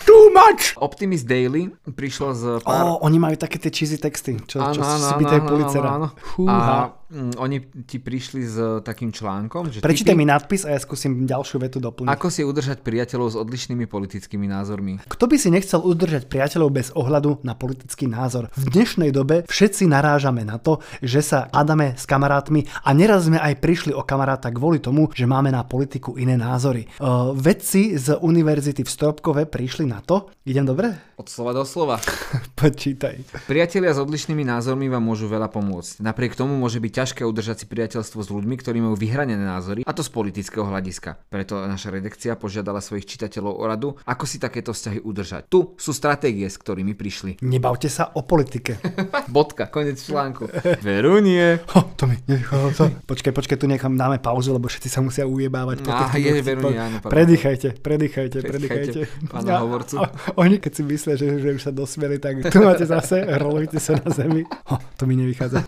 Too 0.02 0.24
much! 0.34 0.74
Optimist 0.76 1.26
Daily 1.26 1.70
prišlo 1.94 2.28
z 2.34 2.42
pár... 2.62 2.98
Ó, 2.98 3.06
oni 3.06 3.18
majú 3.22 3.36
také 3.38 3.62
tie 3.62 3.70
cheesy 3.70 3.96
texty, 4.00 4.36
čo, 4.44 4.60
čo 4.60 4.80
áno, 4.82 5.06
si 5.06 5.12
pýtajú 5.18 5.42
policera. 5.46 5.88
áno, 5.96 6.08
áno. 6.46 7.05
Mm, 7.06 7.38
oni 7.38 7.56
ti 7.86 8.02
prišli 8.02 8.42
s 8.42 8.56
takým 8.82 9.14
článkom, 9.14 9.70
že 9.70 9.78
Prečítaj 9.78 10.18
tipy, 10.18 10.20
mi 10.20 10.26
nadpis 10.26 10.66
a 10.66 10.74
ja 10.74 10.80
skúsim 10.82 11.22
ďalšiu 11.22 11.62
vetu 11.62 11.78
doplniť. 11.78 12.10
ako 12.10 12.26
si 12.26 12.42
udržať 12.42 12.82
priateľov 12.82 13.28
s 13.30 13.36
odlišnými 13.38 13.86
politickými 13.86 14.50
názormi. 14.50 14.98
Kto 15.06 15.24
by 15.30 15.36
si 15.38 15.54
nechcel 15.54 15.78
udržať 15.86 16.26
priateľov 16.26 16.68
bez 16.74 16.90
ohľadu 16.98 17.46
na 17.46 17.54
politický 17.54 18.10
názor? 18.10 18.50
V 18.58 18.74
dnešnej 18.74 19.14
dobe 19.14 19.46
všetci 19.46 19.86
narážame 19.86 20.42
na 20.42 20.58
to, 20.58 20.82
že 20.98 21.22
sa 21.22 21.46
hádame 21.54 21.94
s 21.94 22.10
kamarátmi 22.10 22.66
a 22.82 22.90
neraz 22.90 23.30
sme 23.30 23.38
aj 23.38 23.54
prišli 23.62 23.94
o 23.94 24.02
kamaráta 24.02 24.50
kvôli 24.50 24.82
tomu, 24.82 25.06
že 25.14 25.30
máme 25.30 25.54
na 25.54 25.62
politiku 25.62 26.18
iné 26.18 26.34
názory. 26.34 26.90
Uh, 26.98 27.30
vedci 27.38 27.94
z 27.94 28.18
univerzity 28.18 28.82
v 28.82 28.90
Stropkove 28.90 29.46
prišli 29.46 29.86
na 29.86 30.02
to, 30.02 30.34
idem 30.42 30.66
dobre? 30.66 31.14
Od 31.16 31.32
slova 31.32 31.56
do 31.56 31.64
slova. 31.64 31.96
Počítaj. 32.60 33.48
Priatelia 33.48 33.96
s 33.96 34.00
odlišnými 34.04 34.44
názormi 34.44 34.92
vám 34.92 35.00
môžu 35.00 35.32
veľa 35.32 35.48
pomôcť. 35.48 36.04
Napriek 36.04 36.36
tomu 36.36 36.60
môže 36.60 36.76
byť 36.76 36.92
ťažké 36.92 37.22
udržať 37.24 37.64
si 37.64 37.66
priateľstvo 37.72 38.20
s 38.20 38.28
ľuďmi, 38.28 38.52
ktorí 38.60 38.84
majú 38.84 39.00
vyhranené 39.00 39.40
názory, 39.40 39.80
a 39.88 39.96
to 39.96 40.04
z 40.04 40.12
politického 40.12 40.68
hľadiska. 40.68 41.16
Preto 41.32 41.64
naša 41.64 41.88
redakcia 41.88 42.36
požiadala 42.36 42.84
svojich 42.84 43.08
čitateľov 43.08 43.48
o 43.48 43.64
radu, 43.64 43.88
ako 44.04 44.28
si 44.28 44.36
takéto 44.36 44.76
vzťahy 44.76 45.00
udržať. 45.00 45.48
Tu 45.48 45.64
sú 45.80 45.96
stratégie, 45.96 46.44
s 46.52 46.60
ktorými 46.60 46.92
prišli. 46.92 47.40
Nebavte 47.40 47.88
sa 47.88 48.12
o 48.12 48.20
politike. 48.20 48.76
Bodka, 49.32 49.72
konec 49.72 49.96
článku. 49.96 50.52
Veru 50.84 51.24
nie. 51.24 51.56
Ho, 51.72 51.96
to 51.96 52.12
mi 52.12 52.20
nevychádza. 52.28 53.08
Počkaj, 53.08 53.32
počkaj, 53.32 53.56
tu 53.56 53.64
nechám, 53.64 53.96
dáme 53.96 54.20
pauzu, 54.20 54.52
lebo 54.52 54.68
všetci 54.68 54.92
sa 54.92 55.00
musia 55.00 55.24
ujebávať. 55.24 55.80
týchto 55.80 56.18
je, 56.20 56.44
veru 56.44 56.68
nie, 56.68 56.76
áno, 56.76 57.00
pardon. 57.00 57.16
Predýchajte, 57.16 57.68
predýchajte, 57.80 58.36
Predýchajte 58.44 59.00
pána 59.32 59.64
hovorcu. 59.64 60.04
Oni 60.36 60.60
keď 60.60 60.72
si 60.76 60.82
myslia, 61.06 61.14
že, 61.14 61.38
že 61.38 61.50
už 61.54 61.62
sa 61.62 61.70
dosmieli, 61.70 62.18
tak 62.18 62.42
tu 62.50 62.58
máte 62.58 62.82
zase, 62.82 63.22
rolujte 63.38 63.78
sa 63.78 63.94
na 63.94 64.10
zemi. 64.10 64.42
Ho, 64.42 64.76
to 64.98 65.06
mi 65.06 65.14
nevychádza. 65.14 65.62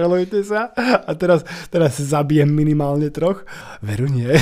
rolujte 0.00 0.40
sa 0.40 0.72
a 1.04 1.12
teraz, 1.12 1.44
teraz 1.68 2.00
zabijem 2.00 2.48
minimálne 2.48 3.12
troch. 3.12 3.44
Veru 3.84 4.08
nie. 4.08 4.32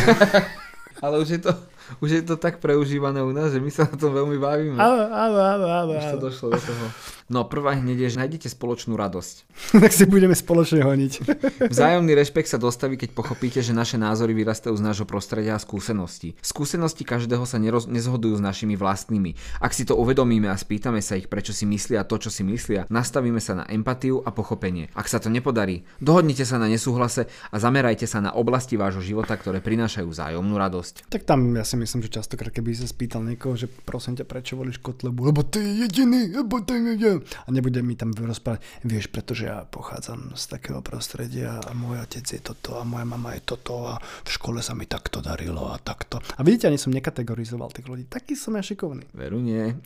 Ale 1.03 1.19
už 1.19 1.29
je 1.35 1.41
to, 1.43 1.53
už 1.99 2.11
je 2.11 2.23
to 2.23 2.39
tak 2.39 2.63
preužívané 2.63 3.19
u 3.19 3.35
nás, 3.35 3.51
že 3.51 3.59
my 3.59 3.71
sa 3.75 3.91
na 3.91 3.99
tom 3.99 4.15
veľmi 4.15 4.39
bavíme. 4.39 4.79
Áno, 4.79 5.05
áno, 5.11 5.67
áno. 5.67 5.93
Už 5.99 6.07
to 6.15 6.23
došlo 6.31 6.47
do 6.55 6.61
toho. 6.63 6.87
No 7.29 7.45
prvá 7.45 7.77
hneď 7.77 8.09
je, 8.09 8.17
že 8.17 8.21
nájdete 8.25 8.49
spoločnú 8.49 8.97
radosť. 8.97 9.37
tak 9.85 9.93
si 9.93 10.09
budeme 10.09 10.33
spoločne 10.33 10.81
honiť. 10.81 11.13
Vzájomný 11.77 12.17
rešpekt 12.17 12.49
sa 12.49 12.57
dostaví, 12.57 12.97
keď 12.97 13.13
pochopíte, 13.13 13.61
že 13.61 13.77
naše 13.77 14.01
názory 14.01 14.33
vyrastajú 14.33 14.73
z 14.73 14.81
nášho 14.81 15.05
prostredia 15.05 15.53
a 15.53 15.61
skúseností. 15.61 16.41
Skúsenosti 16.41 17.05
každého 17.05 17.45
sa 17.45 17.61
neroz, 17.61 17.85
nezhodujú 17.85 18.41
s 18.41 18.43
našimi 18.43 18.81
vlastnými. 18.81 19.37
Ak 19.61 19.77
si 19.77 19.85
to 19.85 20.01
uvedomíme 20.01 20.49
a 20.49 20.57
spýtame 20.57 21.05
sa 21.05 21.21
ich, 21.21 21.29
prečo 21.29 21.53
si 21.53 21.69
myslia 21.69 22.09
to, 22.09 22.17
čo 22.17 22.33
si 22.33 22.41
myslia, 22.49 22.89
nastavíme 22.89 23.45
sa 23.45 23.61
na 23.61 23.65
empatiu 23.69 24.25
a 24.25 24.33
pochopenie. 24.33 24.89
Ak 24.97 25.13
sa 25.13 25.21
to 25.21 25.29
nepodarí, 25.29 25.85
dohodnite 26.01 26.49
sa 26.49 26.57
na 26.57 26.65
nesúhlase 26.65 27.29
a 27.53 27.57
zamerajte 27.61 28.09
sa 28.09 28.25
na 28.25 28.33
oblasti 28.33 28.81
vášho 28.81 29.05
života, 29.05 29.37
ktoré 29.37 29.61
prinášajú 29.61 30.09
vzájomnú 30.09 30.57
radosť. 30.57 31.13
Tak 31.13 31.29
tam 31.29 31.53
ja 31.61 31.69
si 31.69 31.77
myslím, 31.77 32.09
že 32.09 32.25
častokrát, 32.25 32.57
keby 32.57 32.73
sa 32.73 32.89
spýtal 32.89 33.21
niekoho, 33.21 33.53
že 33.53 33.69
prosím 33.69 34.17
ťa, 34.17 34.25
prečo 34.25 34.57
volíš 34.57 34.81
Kotlebu, 34.81 35.29
lebo 35.29 35.45
ty 35.45 35.61
je 35.61 35.85
jediný, 35.85 36.33
lebo 36.33 36.65
ty 36.65 36.73
je 36.73 37.18
A 37.21 37.49
nebude 37.51 37.83
mi 37.83 37.95
tam 37.95 38.13
rozprávať, 38.15 38.63
vieš, 38.85 39.11
pretože 39.13 39.49
ja 39.49 39.65
pochádzam 39.69 40.35
z 40.35 40.45
takého 40.49 40.81
prostredia 40.81 41.61
a 41.63 41.71
môj 41.75 42.03
otec 42.05 42.25
je 42.25 42.41
toto 42.41 42.79
a 42.79 42.87
moja 42.87 43.05
mama 43.05 43.35
je 43.37 43.43
toto 43.45 43.87
a 43.87 44.01
v 44.01 44.31
škole 44.31 44.63
sa 44.65 44.75
mi 44.75 44.87
takto 44.89 45.23
darilo 45.23 45.71
a 45.71 45.79
takto. 45.79 46.19
A 46.37 46.41
vidíte, 46.43 46.69
ani 46.71 46.81
som 46.81 46.95
nekategorizoval 46.95 47.71
tých 47.71 47.87
ľudí. 47.89 48.05
Taký 48.09 48.35
som 48.35 48.57
ja 48.57 48.63
šikovný. 48.65 49.07
Veru 49.15 49.39
nie. 49.43 49.75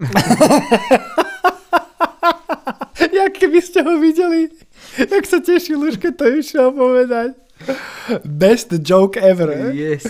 Jak 3.13 3.33
keby 3.39 3.61
ste 3.61 3.85
ho 3.85 4.01
videli, 4.01 4.49
jak 4.99 5.25
sa 5.27 5.39
tešil 5.39 5.79
už, 5.79 6.01
keď 6.01 6.13
to 6.17 6.27
išiel 6.39 6.69
povedať. 6.73 7.37
Best 8.25 8.73
joke 8.83 9.21
ever. 9.21 9.71
Yes. 9.71 10.07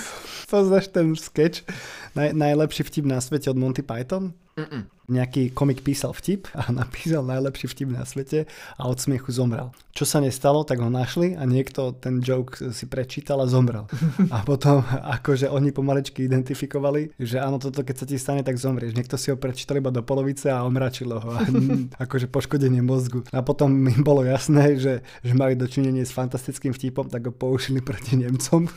Poznáš 0.48 0.92
ten 0.92 1.16
sketch? 1.16 1.64
Naj, 2.12 2.36
najlepší 2.36 2.84
vtip 2.84 3.04
na 3.08 3.20
svete 3.24 3.48
od 3.48 3.56
Monty 3.56 3.80
Python? 3.80 4.36
Mm-mm. 4.52 4.84
Nejaký 5.08 5.56
komik 5.56 5.80
písal 5.80 6.12
vtip 6.12 6.44
a 6.52 6.68
napísal 6.84 7.24
najlepší 7.24 7.72
vtip 7.72 7.88
na 7.88 8.04
svete 8.04 8.44
a 8.76 8.82
od 8.84 9.00
smiechu 9.00 9.32
zomrel. 9.32 9.72
Čo 9.96 10.04
sa 10.04 10.20
nestalo, 10.20 10.60
tak 10.60 10.84
ho 10.84 10.92
našli 10.92 11.32
a 11.40 11.48
niekto 11.48 11.96
ten 11.96 12.20
joke 12.20 12.60
si 12.76 12.84
prečítal 12.84 13.40
a 13.40 13.48
zomrel. 13.48 13.88
A 14.34 14.44
potom 14.44 14.84
akože 14.84 15.48
oni 15.48 15.72
pomalečky 15.72 16.28
identifikovali, 16.28 17.16
že 17.16 17.40
áno, 17.40 17.56
toto 17.56 17.80
keď 17.80 17.96
sa 17.96 18.06
ti 18.08 18.16
stane, 18.20 18.44
tak 18.44 18.60
zomrieš. 18.60 18.92
Niekto 18.92 19.16
si 19.16 19.32
ho 19.32 19.40
prečítal 19.40 19.80
iba 19.80 19.88
do 19.88 20.04
polovice 20.04 20.52
a 20.52 20.68
omračilo 20.68 21.16
ho. 21.16 21.30
A, 21.32 21.40
akože 22.04 22.28
poškodenie 22.28 22.84
mozgu. 22.84 23.24
A 23.32 23.40
potom 23.40 23.72
im 23.72 24.04
bolo 24.04 24.20
jasné, 24.24 24.76
že, 24.76 25.00
že 25.24 25.32
mali 25.32 25.56
dočinenie 25.56 26.04
s 26.04 26.12
fantastickým 26.12 26.76
vtipom, 26.76 27.08
tak 27.08 27.24
ho 27.24 27.32
použili 27.32 27.80
proti 27.80 28.20
Nemcom 28.20 28.68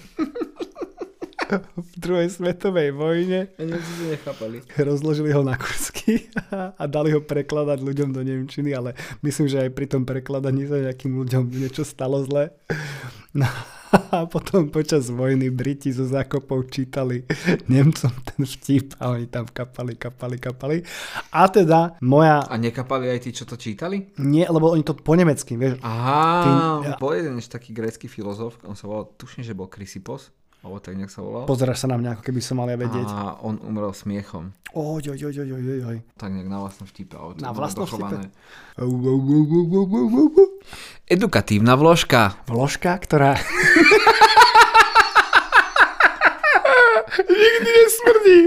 v 1.75 1.93
druhej 1.97 2.29
svetovej 2.29 2.91
vojne. 2.95 3.53
Nechápali. 3.57 4.65
Rozložili 4.77 5.31
ho 5.31 5.45
na 5.45 5.55
kusky 5.57 6.29
a 6.81 6.83
dali 6.89 7.13
ho 7.13 7.21
prekladať 7.21 7.79
ľuďom 7.81 8.09
do 8.13 8.21
Nemčiny, 8.25 8.73
ale 8.73 8.97
myslím, 9.21 9.47
že 9.49 9.67
aj 9.67 9.71
pri 9.73 9.85
tom 9.89 10.03
prekladaní 10.03 10.65
sa 10.65 10.81
nejakým 10.81 11.13
ľuďom 11.13 11.43
niečo 11.53 11.85
stalo 11.85 12.21
zle. 12.25 12.51
No 13.35 13.43
a 13.91 14.31
potom 14.31 14.71
počas 14.71 15.11
vojny 15.11 15.51
Briti 15.51 15.91
zo 15.91 16.07
zákopov 16.07 16.71
čítali 16.71 17.27
Nemcom 17.67 18.15
ten 18.23 18.47
vtip 18.47 18.95
a 18.95 19.11
oni 19.11 19.27
tam 19.27 19.43
kapali, 19.43 19.99
kapali, 19.99 20.39
kapali. 20.39 20.77
A 21.35 21.47
teda 21.51 21.99
moja... 21.99 22.47
A 22.47 22.55
nekapali 22.55 23.11
aj 23.11 23.19
tí, 23.27 23.35
čo 23.35 23.43
to 23.43 23.59
čítali? 23.59 24.15
Nie, 24.23 24.47
lebo 24.47 24.71
oni 24.71 24.87
to 24.87 24.95
po 24.95 25.19
nemecky, 25.19 25.59
vieš. 25.59 25.83
Aha, 25.83 26.95
Ty... 26.95 26.95
bol 26.95 27.11
jeden 27.11 27.35
taký 27.43 27.75
grécky 27.75 28.07
filozof, 28.07 28.55
on 28.63 28.79
sa 28.79 28.87
volal, 28.87 29.11
tuším, 29.19 29.43
že 29.43 29.51
bol 29.51 29.67
Chrysippos, 29.67 30.31
alebo 30.65 30.81
tak 30.81 30.97
nejak 30.97 31.13
sa 31.13 31.21
volal. 31.21 31.45
Pozeráš 31.45 31.85
sa 31.85 31.93
na 31.93 32.01
mňa, 32.01 32.17
ako 32.17 32.25
keby 32.25 32.41
som 32.41 32.57
mal 32.57 32.65
ja 32.65 32.73
vedieť. 32.73 33.05
A 33.05 33.37
on 33.45 33.61
umrel 33.61 33.93
smiechom. 33.93 34.49
Oj, 34.73 35.13
oj, 35.13 35.21
oj, 35.29 35.37
oj, 35.45 35.51
oj, 35.53 35.85
oj. 35.93 35.97
Tak 36.17 36.33
nejak 36.33 36.49
na 36.49 36.57
vlastnom 36.65 36.89
to 36.89 37.37
Na 37.37 37.53
vlastnom 37.53 37.85
vtipe? 37.85 38.33
Edukatívna 41.05 41.77
vložka. 41.77 42.33
Vložka, 42.49 42.97
ktorá... 42.97 43.37
Nikdy 47.29 47.69
nesmrdí. 47.69 48.39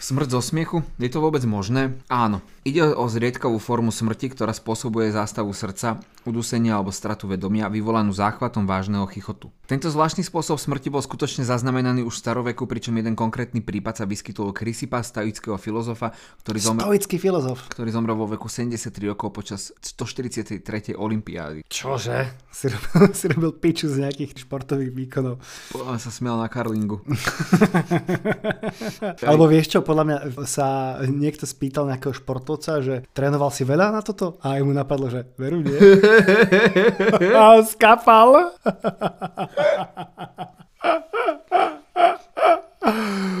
Smrť 0.00 0.28
zo 0.32 0.40
smiechu? 0.40 0.80
Je 0.96 1.12
to 1.12 1.20
vôbec 1.20 1.44
možné? 1.44 1.92
Áno. 2.08 2.40
Ide 2.64 2.96
o 2.96 3.04
zriedkavú 3.04 3.60
formu 3.60 3.92
smrti, 3.92 4.32
ktorá 4.32 4.56
spôsobuje 4.56 5.12
zástavu 5.12 5.52
srdca, 5.52 6.00
udusenie 6.26 6.74
alebo 6.74 6.90
stratu 6.90 7.30
vedomia, 7.30 7.70
vyvolanú 7.70 8.10
záchvatom 8.10 8.66
vážneho 8.66 9.06
chichotu. 9.06 9.54
Tento 9.66 9.90
zvláštny 9.90 10.22
spôsob 10.22 10.58
smrti 10.58 10.90
bol 10.90 11.02
skutočne 11.02 11.42
zaznamenaný 11.42 12.06
už 12.06 12.18
v 12.18 12.22
staroveku, 12.22 12.70
pričom 12.70 12.94
jeden 12.94 13.18
konkrétny 13.18 13.62
prípad 13.62 13.98
sa 13.98 14.04
vyskytol 14.06 14.50
u 14.50 14.54
Chrysipa, 14.54 15.02
stoického 15.02 15.58
filozofa, 15.58 16.14
ktorý 16.42 16.58
zomrel, 16.62 16.86
Stoický 16.86 17.18
filozof. 17.18 17.66
ktorý 17.70 17.90
zomrel 17.90 18.14
vo 18.14 18.30
veku 18.30 18.46
73 18.46 19.10
rokov 19.10 19.34
počas 19.34 19.74
143. 19.82 20.94
olympiády. 20.94 21.66
Čože? 21.66 22.46
Si 22.50 22.70
robil, 22.70 23.10
si 23.18 23.26
robil 23.26 23.52
piču 23.58 23.90
z 23.90 24.06
nejakých 24.06 24.46
športových 24.46 24.94
výkonov. 24.94 25.42
Podľa 25.74 25.98
sa 25.98 26.10
smial 26.14 26.38
na 26.38 26.46
karlingu. 26.46 27.02
Alebo 29.28 29.50
vieš 29.50 29.76
čo, 29.76 29.78
podľa 29.82 30.04
mňa 30.06 30.18
sa 30.46 30.98
niekto 31.06 31.44
spýtal 31.44 31.90
nejakého 31.90 32.14
športovca, 32.14 32.80
že 32.80 33.02
trénoval 33.12 33.50
si 33.50 33.66
veľa 33.66 33.92
na 33.92 34.00
toto? 34.00 34.38
A 34.46 34.56
mu 34.62 34.72
napadlo, 34.72 35.10
že 35.10 35.26
veru 35.36 35.60
nie. 35.60 35.76
A 36.16 37.56
on 37.56 37.64
skapal. 37.66 38.52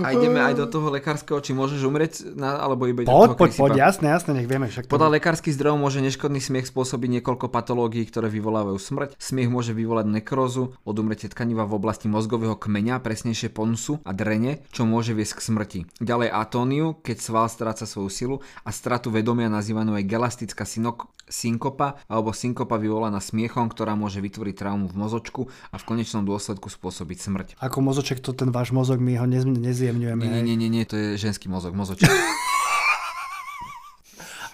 A 0.06 0.12
ideme 0.12 0.38
aj 0.38 0.54
do 0.58 0.66
toho 0.68 0.92
lekárskeho, 0.92 1.40
či 1.40 1.56
môžeš 1.56 1.80
umrieť, 1.82 2.36
na, 2.36 2.60
alebo 2.60 2.86
iba 2.86 3.02
do 3.02 3.10
Poď, 3.10 3.28
toho 3.32 3.38
poď, 3.38 3.50
poď, 3.56 3.72
jasné, 3.90 4.06
jasné, 4.12 4.30
nech 4.36 4.48
vieme. 4.48 4.68
Však. 4.68 4.90
Podľa 4.90 5.18
lekárskych 5.18 5.54
zdrojov 5.56 5.78
môže 5.80 5.98
neškodný 6.04 6.38
smiech 6.38 6.68
spôsobiť 6.68 7.20
niekoľko 7.20 7.48
patológií, 7.48 8.04
ktoré 8.06 8.30
vyvolávajú 8.30 8.78
smrť. 8.78 9.08
Smiech 9.16 9.50
môže 9.50 9.72
vyvolať 9.72 10.06
nekrózu, 10.10 10.76
odumretie 10.84 11.30
tkaniva 11.30 11.64
v 11.64 11.76
oblasti 11.78 12.06
mozgového 12.06 12.54
kmeňa, 12.58 13.00
presnejšie 13.00 13.50
ponusu 13.50 13.98
a 14.04 14.12
drene, 14.12 14.62
čo 14.70 14.84
môže 14.84 15.16
viesť 15.16 15.38
k 15.38 15.44
smrti. 15.46 15.80
Ďalej 16.02 16.28
atóniu, 16.30 16.98
keď 17.00 17.16
sval 17.22 17.46
stráca 17.48 17.88
svoju 17.88 18.10
silu 18.10 18.36
a 18.62 18.70
stratu 18.70 19.08
vedomia 19.10 19.50
nazývanú 19.50 19.96
aj 19.96 20.04
gelastická 20.06 20.68
synok- 20.68 21.10
synkopa 21.26 21.98
alebo 22.06 22.30
synkopa 22.30 22.78
vyvolaná 22.78 23.18
smiechom, 23.18 23.66
ktorá 23.70 23.98
môže 23.98 24.22
vytvoriť 24.22 24.54
traumu 24.54 24.86
v 24.86 24.96
mozočku 24.96 25.50
a 25.74 25.76
v 25.76 25.86
konečnom 25.86 26.22
dôsledku 26.22 26.70
spôsobiť 26.70 27.18
smrť. 27.18 27.48
Ako 27.58 27.82
mozoček, 27.82 28.22
to 28.22 28.30
ten 28.30 28.54
váš 28.54 28.70
mozog, 28.70 29.02
my 29.02 29.18
ho 29.18 29.26
nez, 29.36 29.44
nezjemňujeme. 29.44 30.24
Nie, 30.24 30.40
nie, 30.40 30.56
nie, 30.56 30.72
nie, 30.72 30.84
to 30.88 30.96
je 30.96 31.20
ženský 31.20 31.52
mozog, 31.52 31.76
mozoček. 31.76 32.08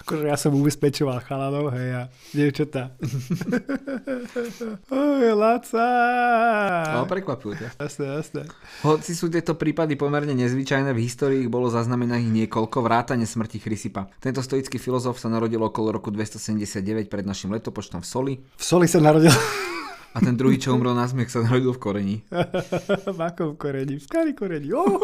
Akože 0.03 0.27
ja 0.27 0.35
som 0.35 0.51
ubezpečoval 0.51 1.23
chalanov, 1.23 1.71
hej, 1.71 1.95
a 1.95 2.01
dievčatá. 2.35 2.91
Oj, 4.91 5.31
Laca. 5.31 5.87
No, 6.91 7.07
prekvapujú 7.07 7.55
ťa. 7.55 7.69
Jasné, 7.79 8.05
jasné. 8.19 8.41
Hoci 8.83 9.15
sú 9.15 9.31
tieto 9.31 9.55
prípady 9.55 9.95
pomerne 9.95 10.35
nezvyčajné, 10.35 10.91
v 10.91 10.99
histórii 11.07 11.47
ich 11.47 11.51
bolo 11.51 11.71
zaznamenaných 11.71 12.35
niekoľko 12.43 12.83
vrátane 12.83 13.23
smrti 13.23 13.63
Chrysipa. 13.63 14.11
Tento 14.19 14.43
stoický 14.43 14.75
filozof 14.75 15.23
sa 15.23 15.31
narodil 15.31 15.63
okolo 15.63 15.95
roku 15.95 16.11
279 16.11 17.07
pred 17.07 17.23
našim 17.23 17.55
letopočtom 17.55 18.03
v 18.03 18.07
Soli 18.07 18.33
V 18.59 18.63
soli 18.63 18.91
sa 18.91 18.99
narodil 18.99 19.31
a 20.13 20.17
ten 20.21 20.37
druhý, 20.37 20.61
čo 20.61 20.77
umrel 20.77 20.93
na 20.93 21.09
smiech, 21.09 21.33
sa 21.33 21.41
narodil 21.41 21.73
v 21.73 21.81
Koreni. 21.81 22.17
v 23.17 23.19
akom 23.19 23.57
koreni? 23.57 23.97
V 23.97 24.03
skali 24.05 24.37
koreni. 24.37 24.69
Oh. 24.69 25.01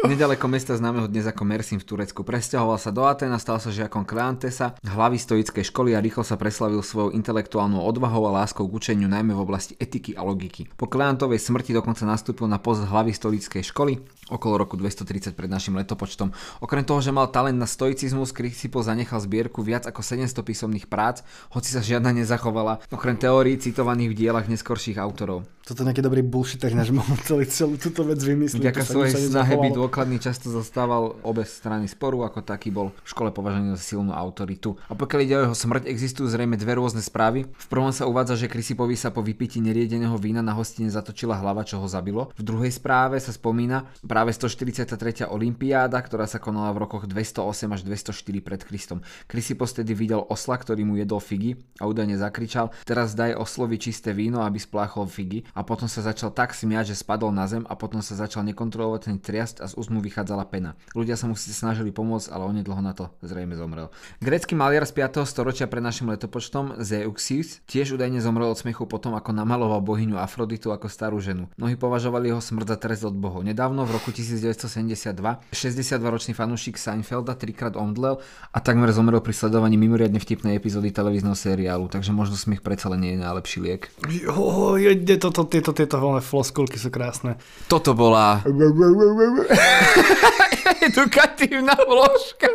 Nedaleko 0.00 0.48
mesta 0.48 0.72
známeho 0.72 1.12
dnes 1.12 1.28
ako 1.28 1.44
Mersin 1.44 1.76
v 1.76 1.84
Turecku. 1.84 2.24
Presťahoval 2.24 2.80
sa 2.80 2.88
do 2.88 3.04
Aten 3.04 3.28
a 3.28 3.36
stal 3.36 3.60
sa 3.60 3.68
žiakom 3.68 4.08
Kleantesa, 4.08 4.72
hlavy 4.80 5.20
stoickej 5.20 5.60
školy 5.60 5.92
a 5.92 6.00
rýchlo 6.00 6.24
sa 6.24 6.40
preslavil 6.40 6.80
svojou 6.80 7.12
intelektuálnou 7.12 7.84
odvahou 7.84 8.24
a 8.24 8.40
láskou 8.40 8.64
k 8.64 8.80
učeniu 8.80 9.12
najmä 9.12 9.36
v 9.36 9.44
oblasti 9.44 9.76
etiky 9.76 10.16
a 10.16 10.24
logiky. 10.24 10.72
Po 10.80 10.88
Kleantovej 10.88 11.44
smrti 11.44 11.76
dokonca 11.76 12.08
nastúpil 12.08 12.48
na 12.48 12.56
post 12.56 12.88
hlavy 12.88 13.12
stoickej 13.12 13.60
školy 13.60 14.00
okolo 14.30 14.62
roku 14.62 14.78
230 14.78 15.34
pred 15.34 15.50
našim 15.50 15.74
letopočtom. 15.74 16.30
Okrem 16.62 16.86
toho, 16.86 17.02
že 17.02 17.10
mal 17.10 17.28
talent 17.28 17.58
na 17.58 17.66
stoicizmus, 17.66 18.30
Chrysippos 18.30 18.86
zanechal 18.86 19.18
zbierku 19.18 19.60
viac 19.60 19.90
ako 19.90 20.00
700 20.00 20.46
písomných 20.46 20.86
prác, 20.86 21.26
hoci 21.50 21.74
sa 21.74 21.82
žiadna 21.82 22.14
nezachovala, 22.14 22.78
okrem 22.94 23.18
teórií 23.18 23.58
citovaných 23.58 24.14
v 24.14 24.16
dielach 24.16 24.46
neskorších 24.46 25.02
autorov. 25.02 25.44
Toto 25.66 25.86
nejaký 25.86 26.02
dobrý 26.02 26.22
bullshit, 26.24 26.62
náš 26.72 26.90
mohol 26.90 27.14
celý 27.22 27.46
celú 27.46 27.76
túto 27.76 28.02
vec 28.02 28.18
vymyslieť. 28.18 28.58
Vďaka 28.58 28.82
svojej 28.86 29.14
snahe 29.28 29.54
byť. 29.54 29.74
Dôkladný 29.90 30.22
často 30.22 30.54
zastával 30.54 31.18
obe 31.26 31.42
strany 31.42 31.90
sporu, 31.90 32.22
ako 32.22 32.46
taký 32.46 32.70
bol 32.70 32.94
v 33.02 33.10
škole 33.10 33.34
považovaný 33.34 33.74
za 33.74 33.82
silnú 33.82 34.14
autoritu. 34.14 34.78
A 34.86 34.94
pokiaľ 34.94 35.20
ide 35.26 35.34
o 35.34 35.42
jeho 35.50 35.56
smrť, 35.58 35.90
existujú 35.90 36.30
zrejme 36.30 36.54
dve 36.54 36.78
rôzne 36.78 37.02
správy. 37.02 37.50
V 37.50 37.66
prvom 37.66 37.90
sa 37.90 38.06
uvádza, 38.06 38.38
že 38.38 38.46
Chrysipovi 38.46 38.94
sa 38.94 39.10
po 39.10 39.18
vypití 39.18 39.58
neriedeného 39.58 40.14
vína 40.14 40.46
na 40.46 40.54
hostine 40.54 40.86
zatočila 40.94 41.34
hlava, 41.42 41.66
čo 41.66 41.82
ho 41.82 41.90
zabilo. 41.90 42.30
V 42.38 42.46
druhej 42.46 42.70
správe 42.70 43.18
sa 43.18 43.34
spomína 43.34 43.90
práve 44.06 44.30
143. 44.30 45.26
olympiáda, 45.26 45.98
ktorá 45.98 46.30
sa 46.30 46.38
konala 46.38 46.70
v 46.70 46.86
rokoch 46.86 47.10
208 47.10 47.74
až 47.74 47.82
204 47.82 48.46
pred 48.46 48.62
Kristom. 48.62 49.02
Chrysipos 49.26 49.74
tedy 49.74 49.90
videl 49.98 50.22
osla, 50.22 50.54
ktorý 50.54 50.86
mu 50.86 51.02
jedol 51.02 51.18
figy 51.18 51.58
a 51.82 51.90
údajne 51.90 52.14
zakričal, 52.14 52.70
teraz 52.86 53.18
daj 53.18 53.34
oslovi 53.34 53.74
čisté 53.74 54.14
víno, 54.14 54.46
aby 54.46 54.62
spláchol 54.62 55.10
figy 55.10 55.42
a 55.50 55.66
potom 55.66 55.90
sa 55.90 55.98
začal 56.06 56.30
tak 56.30 56.54
smiať, 56.54 56.94
že 56.94 57.02
spadol 57.02 57.34
na 57.34 57.50
zem 57.50 57.66
a 57.66 57.74
potom 57.74 57.98
sa 57.98 58.14
začal 58.14 58.46
nekontrolovať 58.46 59.10
ten 59.10 59.18
triast 59.18 59.58
a 59.58 59.66
z 59.66 59.79
úst 59.80 59.88
mu 59.88 60.04
vychádzala 60.04 60.44
pena. 60.52 60.76
Ľudia 60.92 61.16
sa 61.16 61.24
mu 61.24 61.32
síce 61.32 61.56
snažili 61.56 61.88
pomôcť, 61.88 62.28
ale 62.28 62.44
onedlho 62.44 62.84
na 62.84 62.92
to 62.92 63.08
zrejme 63.24 63.56
zomrel. 63.56 63.88
Grécky 64.20 64.52
maliar 64.52 64.84
z 64.84 64.92
5. 64.92 65.24
storočia 65.24 65.64
pred 65.64 65.80
našim 65.80 66.12
letopočtom 66.12 66.76
Zeuxis 66.84 67.64
tiež 67.64 67.96
údajne 67.96 68.20
zomrel 68.20 68.52
od 68.52 68.60
smiechu 68.60 68.84
potom, 68.84 69.16
ako 69.16 69.32
namaloval 69.32 69.80
bohyňu 69.80 70.20
Afroditu 70.20 70.68
ako 70.76 70.92
starú 70.92 71.16
ženu. 71.16 71.48
Mnohí 71.56 71.80
považovali 71.80 72.28
jeho 72.28 72.44
smrť 72.44 72.66
za 72.68 72.76
trest 72.76 73.02
od 73.08 73.16
bohov. 73.16 73.40
Nedávno 73.40 73.88
v 73.88 73.96
roku 73.96 74.12
1972 74.12 75.16
62-ročný 75.48 76.36
fanúšik 76.36 76.76
Seinfelda 76.76 77.32
trikrát 77.32 77.72
omdlel 77.78 78.20
a 78.52 78.58
takmer 78.60 78.92
zomrel 78.92 79.24
pri 79.24 79.32
sledovaní 79.32 79.80
mimoriadne 79.80 80.20
vtipnej 80.20 80.60
epizódy 80.60 80.92
televízneho 80.92 81.38
seriálu, 81.38 81.88
takže 81.88 82.12
možno 82.12 82.36
smiech 82.36 82.60
predsa 82.60 82.92
len 82.92 83.00
nie 83.00 83.12
je 83.16 83.24
najlepší 83.24 83.58
liek. 83.64 83.82
Jo, 84.10 84.76
jede, 84.76 85.16
toto, 85.16 85.46
tieto, 85.48 85.72
tieto 85.72 85.96
voľné 85.96 86.20
floskulky 86.20 86.76
sú 86.76 86.92
krásne. 86.92 87.40
Toto 87.70 87.94
bola 87.96 88.42
edukatívna 90.86 91.74
vložka. 91.86 92.48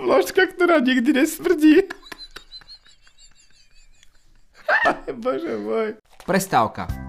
Vložka, 0.00 0.42
ktorá 0.52 0.80
nikdy 0.80 1.24
nesmrdí. 1.24 1.88
Bože 5.16 5.54
môj. 5.62 5.88
Prestávka. 6.26 7.05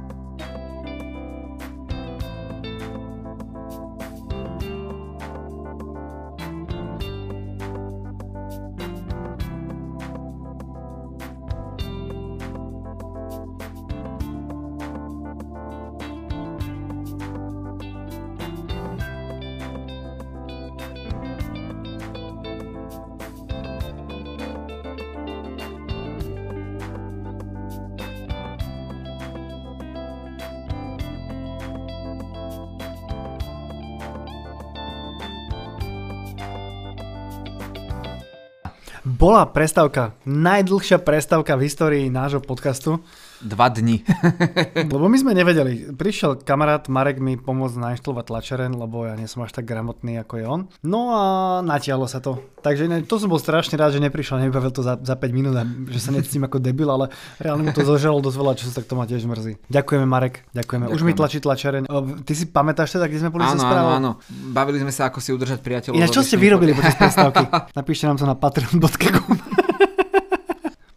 Bola 39.28 39.44
prestávka, 39.44 40.16
najdlhšia 40.24 41.04
prestávka 41.04 41.60
v 41.60 41.68
histórii 41.68 42.08
nášho 42.08 42.40
podcastu. 42.40 43.04
Dva 43.42 43.70
dni. 43.70 44.02
Lebo 44.94 45.06
my 45.06 45.18
sme 45.18 45.38
nevedeli. 45.38 45.94
Prišiel 45.94 46.42
kamarát 46.42 46.90
Marek 46.90 47.22
mi 47.22 47.38
pomôcť 47.38 47.78
nainštalovať 47.78 48.26
tlačaren, 48.34 48.74
lebo 48.74 49.06
ja 49.06 49.14
nie 49.14 49.30
som 49.30 49.46
až 49.46 49.54
tak 49.54 49.70
gramotný 49.70 50.18
ako 50.22 50.34
je 50.42 50.46
on. 50.46 50.62
No 50.82 51.14
a 51.14 51.24
natiahlo 51.62 52.10
sa 52.10 52.18
to. 52.18 52.42
Takže 52.66 52.90
ne, 52.90 53.06
to 53.06 53.22
som 53.22 53.30
bol 53.30 53.38
strašne 53.38 53.78
rád, 53.78 53.94
že 53.96 54.02
neprišiel, 54.02 54.42
nevybavil 54.42 54.74
to 54.74 54.82
za, 54.82 54.98
za 54.98 55.14
5 55.14 55.30
minút 55.32 55.56
a 55.56 55.64
že 55.64 56.00
sa 56.02 56.10
necítim 56.10 56.44
ako 56.44 56.58
debil, 56.58 56.90
ale 56.90 57.14
reálne 57.38 57.70
mu 57.70 57.72
to 57.72 57.86
zožalo 57.86 58.20
dosť 58.20 58.38
veľa 58.42 58.54
času, 58.58 58.72
tak 58.74 58.86
to 58.90 58.98
ma 58.98 59.06
tiež 59.06 59.24
mrzí. 59.24 59.62
Ďakujeme 59.70 60.06
Marek, 60.10 60.44
ďakujeme. 60.52 60.90
Už 60.92 61.06
mi 61.06 61.14
tlačí 61.14 61.38
tlačaren. 61.38 61.86
O, 61.88 62.18
Ty 62.26 62.34
si 62.34 62.50
pamätáš 62.50 62.98
teda, 62.98 63.06
kde 63.06 63.24
sme 63.24 63.32
boli 63.32 63.46
áno, 63.46 63.56
áno, 63.56 63.62
správou? 63.62 63.92
áno. 63.94 64.12
Bavili 64.52 64.82
sme 64.82 64.92
sa, 64.92 65.08
ako 65.08 65.22
si 65.22 65.30
udržať 65.32 65.62
priateľov. 65.62 65.96
Ináč, 65.96 66.12
čo 66.12 66.26
ste 66.26 66.36
vyrobili 66.36 66.74
po- 66.74 66.82
počas 66.82 66.98
prestávky? 66.98 67.46
Napíšte 67.80 68.04
nám 68.10 68.18
to 68.20 68.26
na 68.26 68.36
patreon.com 68.36 69.47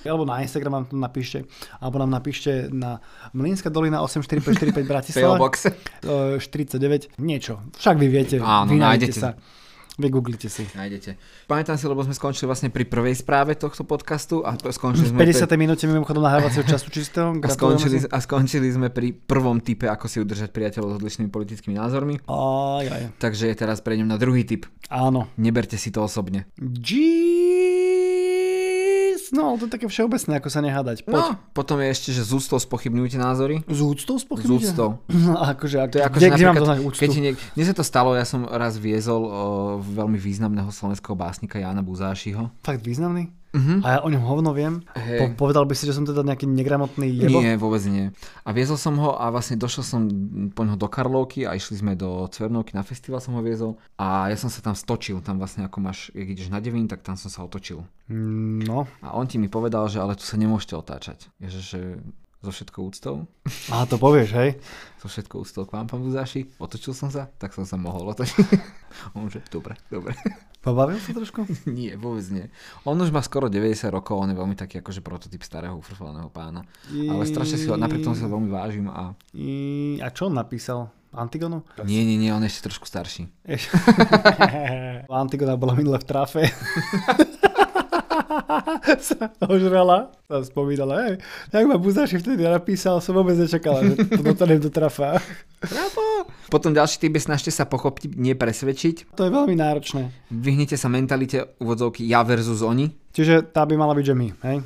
alebo 0.05 0.25
na 0.25 0.41
Instagram 0.41 0.73
nám 0.73 0.85
to 0.89 0.97
napíšte, 0.97 1.39
alebo 1.81 1.97
nám 2.01 2.11
napíšte 2.11 2.73
na 2.73 3.01
Mlínska 3.37 3.69
dolina 3.69 4.01
84545 4.05 4.73
PO 4.73 4.89
Bratislava. 4.89 5.37
Box. 5.37 5.67
E, 5.67 6.41
49, 6.41 7.21
niečo. 7.21 7.61
Však 7.77 7.97
vy 7.97 8.07
viete, 8.09 8.37
Áno, 8.41 8.71
vy 8.71 8.79
nájdete 8.81 9.17
sa. 9.17 9.37
Vygooglite 10.01 10.49
si. 10.49 10.65
Nájdete. 10.73 11.21
Pamätám 11.45 11.77
si, 11.77 11.85
lebo 11.85 12.01
sme 12.01 12.17
skončili 12.17 12.49
vlastne 12.49 12.73
pri 12.73 12.89
prvej 12.89 13.21
správe 13.21 13.53
tohto 13.53 13.85
podcastu 13.85 14.41
a 14.41 14.57
skončili 14.57 15.13
V 15.13 15.13
sme 15.13 15.29
50. 15.29 15.45
pri, 15.45 15.57
minúte 15.61 15.85
mimochodom 15.85 16.25
nahrávacieho 16.25 16.65
času 16.65 16.89
čistého. 16.89 17.37
a, 17.37 17.49
skončili, 17.53 18.09
a 18.09 18.19
skončili 18.23 18.73
sme 18.73 18.89
pri 18.89 19.13
prvom 19.13 19.61
type, 19.61 19.85
ako 19.85 20.09
si 20.09 20.25
udržať 20.25 20.57
priateľov 20.57 20.97
s 20.97 20.99
odlišnými 21.05 21.29
politickými 21.29 21.77
názormi. 21.77 22.17
Aj, 22.25 22.85
aj. 22.89 23.03
Takže 23.21 23.53
teraz 23.53 23.85
prejdem 23.85 24.09
na 24.09 24.17
druhý 24.17 24.49
typ. 24.49 24.65
Áno. 24.89 25.29
Neberte 25.37 25.77
si 25.77 25.93
to 25.93 26.01
osobne. 26.01 26.49
Jeez. 26.57 27.80
No, 29.31 29.43
ale 29.47 29.57
to 29.57 29.65
je 29.65 29.73
také 29.73 29.87
všeobecné, 29.87 30.33
ako 30.35 30.49
sa 30.49 30.61
nehádať. 30.61 30.97
Poď. 31.03 31.13
No, 31.13 31.23
potom 31.51 31.79
je 31.79 31.89
ešte, 31.89 32.11
že 32.11 32.21
z 32.21 32.31
úctou 32.33 32.59
spochybňujte 32.59 33.15
názory. 33.17 33.63
Z 33.65 33.81
úctou 33.81 34.15
Z 34.15 34.23
spochybnite? 34.23 34.55
úctou. 34.69 34.89
No, 35.21 35.39
akože, 35.39 35.77
ak, 35.79 35.89
To 35.89 35.97
je 35.97 36.05
ako, 36.05 36.17
kde, 36.17 36.27
kde 36.27 36.31
mám 36.31 36.39
napríklad, 36.51 36.61
doznať 36.61 36.79
úctu? 36.83 37.01
keď 37.01 37.11
niek- 37.17 37.43
Mne 37.53 37.65
sa 37.65 37.75
to 37.75 37.83
stalo, 37.83 38.11
ja 38.13 38.25
som 38.25 38.45
raz 38.45 38.75
viezol 38.77 39.23
o, 39.23 39.31
veľmi 39.79 40.17
významného 40.17 40.69
slovenského 40.69 41.15
básnika 41.15 41.57
Jana 41.57 41.81
Buzášiho. 41.81 42.51
Fakt 42.59 42.83
významný? 42.83 43.31
Mhm. 43.51 43.83
A 43.83 43.87
ja 43.91 43.99
o 44.07 44.09
ňom 44.09 44.23
hovno 44.23 44.55
viem. 44.55 44.79
Hej. 44.95 45.35
Po, 45.35 45.47
povedal 45.47 45.67
by 45.67 45.75
si, 45.75 45.83
že 45.83 45.95
som 45.95 46.07
teda 46.07 46.23
nejaký 46.23 46.47
negramotný 46.47 47.11
jebo? 47.11 47.43
Nie, 47.43 47.59
vôbec 47.59 47.83
nie. 47.91 48.15
A 48.47 48.55
viezol 48.55 48.79
som 48.79 48.95
ho 49.03 49.19
a 49.19 49.27
vlastne 49.35 49.59
došiel 49.59 49.83
som 49.83 50.07
po 50.55 50.63
ňoho 50.63 50.79
do 50.79 50.87
Karlovky 50.87 51.43
a 51.43 51.59
išli 51.59 51.83
sme 51.83 51.99
do 51.99 52.31
Cvernovky 52.31 52.79
na 52.79 52.87
festival 52.87 53.19
som 53.19 53.35
ho 53.35 53.43
viezol 53.43 53.75
a 53.99 54.31
ja 54.31 54.39
som 54.39 54.47
sa 54.47 54.63
tam 54.63 54.79
stočil, 54.79 55.19
tam 55.19 55.43
vlastne 55.43 55.67
ako 55.67 55.79
máš, 55.83 56.15
keď 56.15 56.27
ideš 56.31 56.49
na 56.55 56.63
Devín, 56.63 56.87
tak 56.87 57.03
tam 57.03 57.19
som 57.19 57.27
sa 57.27 57.43
otočil. 57.43 57.83
No. 58.11 58.87
A 59.03 59.15
on 59.15 59.27
ti 59.27 59.39
mi 59.39 59.47
povedal, 59.47 59.87
že 59.87 60.03
ale 60.03 60.19
tu 60.19 60.23
sa 60.27 60.39
nemôžete 60.39 60.75
otáčať. 60.75 61.31
Ježe, 61.43 61.61
že 61.63 61.81
so 62.41 62.49
všetkou 62.49 62.89
úctou, 62.89 63.29
A 63.69 63.85
to 63.85 64.01
povieš, 64.01 64.33
hej? 64.33 64.57
so 65.01 65.13
všetkou 65.13 65.45
úctou 65.45 65.69
k 65.69 65.77
vám, 65.77 65.85
pán 65.85 66.01
Buzáši, 66.01 66.57
otočil 66.57 66.97
som 66.97 67.13
sa, 67.13 67.29
tak 67.37 67.53
som 67.53 67.69
sa 67.69 67.77
mohol 67.77 68.17
otočiť. 68.17 68.49
on 69.17 69.29
že, 69.29 69.45
dobre, 69.53 69.77
dobre. 69.93 70.17
Pobavil 70.65 71.01
sa 71.01 71.17
trošku? 71.17 71.49
nie, 71.69 71.97
vôbec 71.97 72.25
nie. 72.33 72.47
On 72.85 72.97
už 72.97 73.13
má 73.13 73.25
skoro 73.25 73.49
90 73.49 73.89
rokov, 73.93 74.21
on 74.21 74.29
je 74.33 74.37
veľmi 74.37 74.57
taký 74.57 74.85
akože 74.85 75.01
prototyp 75.01 75.41
starého 75.41 75.77
ufrflaného 75.77 76.29
pána. 76.29 76.69
Ale 76.93 77.25
strašne 77.25 77.57
si 77.57 77.65
ho, 77.69 77.81
napriek 77.81 78.05
tomu 78.05 78.17
ho 78.17 78.29
veľmi 78.29 78.51
vážim 78.53 78.85
a 78.93 79.17
I... 79.33 79.97
A 80.05 80.13
čo 80.13 80.29
on 80.29 80.37
napísal? 80.37 80.93
Antigonu? 81.11 81.65
nie, 81.89 82.07
nie, 82.07 82.21
nie, 82.21 82.31
on 82.31 82.45
je 82.45 82.53
ešte 82.53 82.71
trošku 82.71 82.87
starší. 82.87 83.27
Antigona 85.11 85.57
bola 85.57 85.75
minule 85.75 85.99
v 85.99 86.07
trafe. 86.07 86.45
Sa 89.01 89.31
ožrala 89.53 90.13
a 90.31 90.35
spomínala, 90.47 91.11
hej, 91.11 91.15
jak 91.51 91.67
ma 91.67 91.79
Buzáši 91.79 92.23
vtedy 92.23 92.47
napísal, 92.47 93.03
som 93.03 93.17
vôbec 93.17 93.35
nečakala, 93.35 93.83
že 93.83 93.95
to 94.07 94.23
dotanem 94.23 94.61
do 94.63 94.71
trafa. 94.71 95.19
Potom 96.55 96.75
ďalší 96.75 97.03
typ 97.03 97.13
je 97.17 97.23
snažte 97.23 97.51
sa 97.51 97.67
pochopiť, 97.67 98.19
nie 98.19 98.35
presvedčiť. 98.35 99.15
To 99.15 99.23
je 99.27 99.31
veľmi 99.31 99.57
náročné. 99.59 100.11
Vyhnite 100.31 100.75
sa 100.75 100.91
mentalite 100.91 101.57
úvodzovky 101.63 102.07
ja 102.07 102.23
versus 102.27 102.63
oni. 102.63 103.00
Čiže 103.11 103.51
tá 103.51 103.67
by 103.67 103.75
mala 103.75 103.95
byť, 103.99 104.05
že 104.07 104.15
my, 104.15 104.29
hej? 104.47 104.57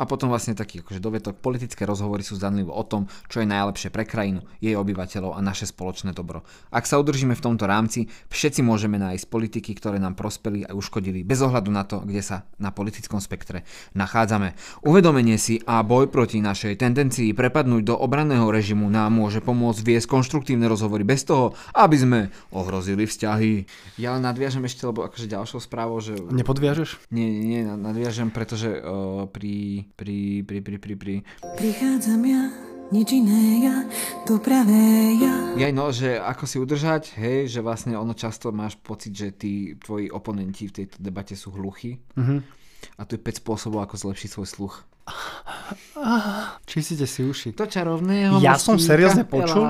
A 0.00 0.02
potom 0.08 0.32
vlastne 0.32 0.56
taký 0.56 0.80
akože 0.80 0.96
dovetok. 0.96 1.36
Politické 1.36 1.84
rozhovory 1.84 2.24
sú 2.24 2.40
zdanlivo 2.40 2.72
o 2.72 2.84
tom, 2.86 3.04
čo 3.28 3.44
je 3.44 3.46
najlepšie 3.46 3.92
pre 3.92 4.08
krajinu, 4.08 4.40
jej 4.64 4.72
obyvateľov 4.72 5.36
a 5.36 5.40
naše 5.44 5.68
spoločné 5.68 6.16
dobro. 6.16 6.42
Ak 6.72 6.88
sa 6.88 6.96
udržíme 6.96 7.36
v 7.36 7.44
tomto 7.44 7.68
rámci, 7.68 8.08
všetci 8.32 8.64
môžeme 8.64 8.96
nájsť 8.96 9.28
politiky, 9.28 9.76
ktoré 9.76 10.00
nám 10.00 10.16
prospeli 10.16 10.64
a 10.64 10.72
uškodili, 10.72 11.20
bez 11.20 11.44
ohľadu 11.44 11.68
na 11.68 11.84
to, 11.84 12.00
kde 12.00 12.24
sa 12.24 12.48
na 12.56 12.72
politickom 12.72 13.20
spektre 13.20 13.68
nachádzame. 13.92 14.56
Uvedomenie 14.88 15.36
si 15.36 15.60
a 15.68 15.84
boj 15.84 16.08
proti 16.08 16.40
našej 16.40 16.80
tendencii 16.80 17.36
prepadnúť 17.36 17.82
do 17.84 17.94
obranného 17.94 18.48
režimu 18.48 18.88
nám 18.88 19.12
môže 19.12 19.44
pomôcť 19.44 19.84
viesť 19.84 20.08
konštruktívne 20.08 20.64
rozhovory 20.64 21.04
bez 21.04 21.28
toho, 21.28 21.52
aby 21.76 21.96
sme 22.00 22.20
ohrozili 22.56 23.04
vzťahy. 23.04 23.68
Ja 24.00 24.16
len 24.16 24.24
nadviažem 24.24 24.64
ešte, 24.64 24.88
lebo 24.88 25.04
akože 25.04 25.28
ďalšou 25.28 25.60
správou, 25.60 26.00
že 26.00 26.16
Nepodviažeš? 26.28 27.10
Nie, 27.18 27.28
nie, 27.34 27.44
nie, 27.58 27.60
nadviažem, 27.66 28.30
pretože 28.30 28.78
uh, 28.78 29.26
pri, 29.26 29.86
pri, 29.98 30.46
pri, 30.46 30.58
pri, 30.62 30.76
pri, 30.78 30.94
pri... 30.94 31.14
Prichádzam 31.58 32.22
ja, 32.22 32.46
nič 32.94 33.08
iné 33.10 33.66
ja, 33.66 33.76
to 34.22 34.38
pravé 34.38 35.18
ja. 35.18 35.34
Jaj, 35.58 35.72
no, 35.74 35.90
že 35.90 36.14
ako 36.14 36.44
si 36.46 36.56
udržať, 36.62 37.18
hej, 37.18 37.50
že 37.50 37.60
vlastne 37.60 37.98
ono 37.98 38.14
často 38.14 38.54
máš 38.54 38.78
pocit, 38.78 39.12
že 39.18 39.34
tí 39.34 39.74
tvoji 39.74 40.08
oponenti 40.14 40.70
v 40.70 40.84
tejto 40.84 41.02
debate 41.02 41.34
sú 41.34 41.50
hluchí. 41.58 41.98
Mhm. 42.14 42.56
A 42.94 43.02
tu 43.02 43.18
je 43.18 43.22
5 43.22 43.42
spôsobov, 43.42 43.82
ako 43.82 43.98
zlepšiť 43.98 44.30
svoj 44.30 44.48
sluch. 44.48 44.74
Čistite 46.68 47.10
si 47.10 47.26
uši. 47.26 47.56
To 47.58 47.66
čarovného 47.66 48.38
Ja 48.38 48.54
som 48.54 48.78
seriózne 48.78 49.26
počul, 49.26 49.66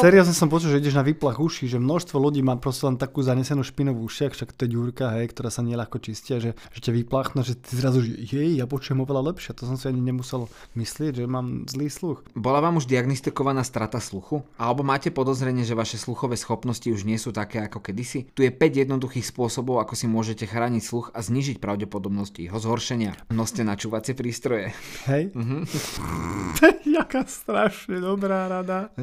seriózne 0.00 0.32
som 0.32 0.48
počul, 0.48 0.72
že 0.72 0.80
ideš 0.80 0.96
na 0.96 1.04
výplach 1.04 1.36
uší, 1.36 1.68
že 1.68 1.76
množstvo 1.76 2.16
ľudí 2.16 2.40
má 2.40 2.56
proste 2.56 2.88
len 2.88 2.96
takú 2.96 3.20
zanesenú 3.20 3.60
špinu 3.60 3.92
v 3.92 4.08
ušiach, 4.08 4.32
však 4.32 4.56
to 4.56 4.64
je 4.64 4.72
ďurka, 4.72 5.20
hej, 5.20 5.36
ktorá 5.36 5.52
sa 5.52 5.60
neľahko 5.60 6.00
čistia, 6.00 6.40
že, 6.40 6.56
že 6.72 6.80
ťa 6.80 6.92
vyplachne, 7.02 7.44
že 7.44 7.58
ty 7.58 7.76
zrazu, 7.76 8.00
že 8.00 8.14
jej, 8.14 8.56
ja 8.56 8.64
počujem 8.64 9.04
oveľa 9.04 9.34
lepšie, 9.34 9.52
to 9.52 9.68
som 9.68 9.76
si 9.76 9.90
ani 9.90 10.00
nemusel 10.00 10.48
myslieť, 10.78 11.20
že 11.20 11.24
mám 11.28 11.68
zlý 11.68 11.92
sluch. 11.92 12.24
Bola 12.32 12.62
vám 12.64 12.80
už 12.80 12.88
diagnostikovaná 12.88 13.60
strata 13.66 14.00
sluchu? 14.00 14.46
Alebo 14.56 14.80
máte 14.86 15.12
podozrenie, 15.12 15.66
že 15.66 15.76
vaše 15.76 16.00
sluchové 16.00 16.38
schopnosti 16.38 16.86
už 16.86 17.04
nie 17.04 17.18
sú 17.20 17.34
také 17.34 17.60
ako 17.66 17.84
kedysi? 17.84 18.30
Tu 18.32 18.46
je 18.46 18.52
5 18.54 18.86
jednoduchých 18.86 19.26
spôsobov, 19.28 19.82
ako 19.82 19.92
si 19.98 20.06
môžete 20.08 20.48
chrániť 20.48 20.82
sluch 20.84 21.12
a 21.12 21.20
znižiť 21.20 21.60
pravdepodobnosť 21.60 22.48
jeho 22.48 22.58
zhoršenia. 22.60 23.12
Noste 23.34 23.66
načúvacie 23.66 24.14
prístroje. 24.14 24.75
Hej? 25.06 25.30
Mhm. 25.34 25.62
to 26.58 26.62
je 26.66 26.98
jaká 26.98 27.22
strašne 27.24 28.00
dobrá 28.00 28.46
rada. 28.46 28.90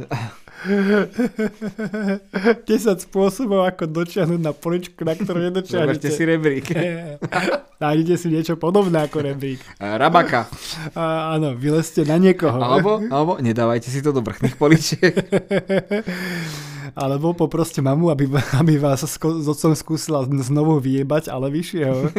10 2.63 3.03
spôsobov, 3.03 3.65
ako 3.65 3.83
dočiahnuť 3.87 4.41
na 4.41 4.51
poličku, 4.51 5.03
na 5.03 5.15
ktorú 5.15 5.39
Zoberte 5.39 5.47
nedočiahnete. 5.51 6.07
si 6.07 6.23
rebrík. 6.23 6.67
Nájdete 7.83 8.15
si 8.15 8.27
niečo 8.31 8.55
podobné 8.55 9.03
ako 9.03 9.23
rebrík. 9.23 9.59
Rabaka. 9.79 10.47
A, 10.95 11.35
áno, 11.35 11.51
vylezte 11.51 12.07
na 12.07 12.15
niekoho. 12.15 12.55
Alebo, 12.55 13.03
alebo 13.03 13.39
nedávajte 13.39 13.91
si 13.91 13.99
to 13.99 14.15
do 14.15 14.23
vrchných 14.23 14.55
poličiek. 14.55 15.11
Alebo 16.93 17.33
poproste 17.33 17.81
mamu, 17.81 18.13
aby, 18.13 18.29
aby 18.55 18.77
vás 18.77 19.03
sko- 19.03 19.41
s 19.41 19.47
otcom 19.49 19.73
skúsila 19.73 20.23
znovu 20.23 20.77
vyjebať, 20.79 21.27
ale 21.27 21.49
vyššieho. 21.49 22.13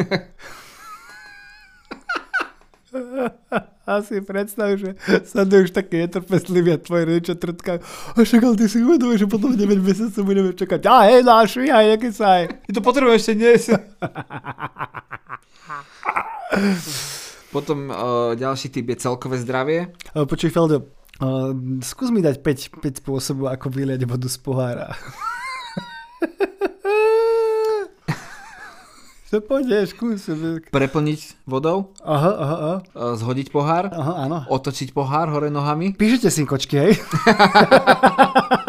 A 3.85 4.01
si 4.01 4.21
predstav, 4.25 4.81
že 4.81 4.97
už 5.37 5.71
také 5.71 6.09
netrpezliví 6.09 6.73
a 6.73 6.81
tvoje 6.81 7.05
rodičia 7.05 7.37
trtkajú. 7.37 7.85
A 7.85 8.17
však 8.17 8.41
ale 8.41 8.57
ty 8.57 8.65
si 8.65 8.81
uvedomuješ, 8.81 9.29
že 9.29 9.29
potom 9.29 9.53
9 9.53 9.61
mesiacov 9.85 10.23
budeme 10.25 10.57
čakať. 10.57 10.81
A 10.89 11.13
hej, 11.13 11.21
náš 11.21 11.61
aj, 11.61 11.87
jaký 11.93 12.09
sa 12.09 12.41
aj. 12.41 12.65
Ty 12.65 12.71
to 12.73 12.81
potrebujem 12.81 13.21
ešte 13.21 13.35
dnes. 13.37 13.69
Potom 17.55 17.87
uh, 17.87 18.35
ďalší 18.35 18.73
typ 18.73 18.89
je 18.91 18.97
celkové 18.99 19.39
zdravie. 19.39 19.95
Počuj, 20.11 20.51
Feldo, 20.51 20.91
uh, 21.23 21.55
skús 21.85 22.11
mi 22.11 22.19
dať 22.25 22.43
5, 22.43 22.83
5 22.83 22.99
spôsobov, 23.05 23.53
ako 23.53 23.71
vyliať 23.71 24.03
vodu 24.09 24.27
z 24.27 24.39
pohára. 24.43 24.97
To 29.35 29.43
pôjde, 29.43 29.83
skús. 29.91 30.31
Preplniť 30.71 31.43
vodou, 31.43 31.91
Aha, 32.07 32.31
aha, 32.39 32.55
aha. 32.55 32.75
uh, 32.95 33.19
zhodiť 33.19 33.51
pohár, 33.51 33.91
Aha, 33.91 34.31
áno. 34.31 34.47
otočiť 34.47 34.95
pohár 34.95 35.27
hore 35.27 35.51
nohami. 35.51 35.91
Píšete 35.91 36.31
si 36.31 36.47
kočky, 36.47 36.79
hej? 36.79 36.93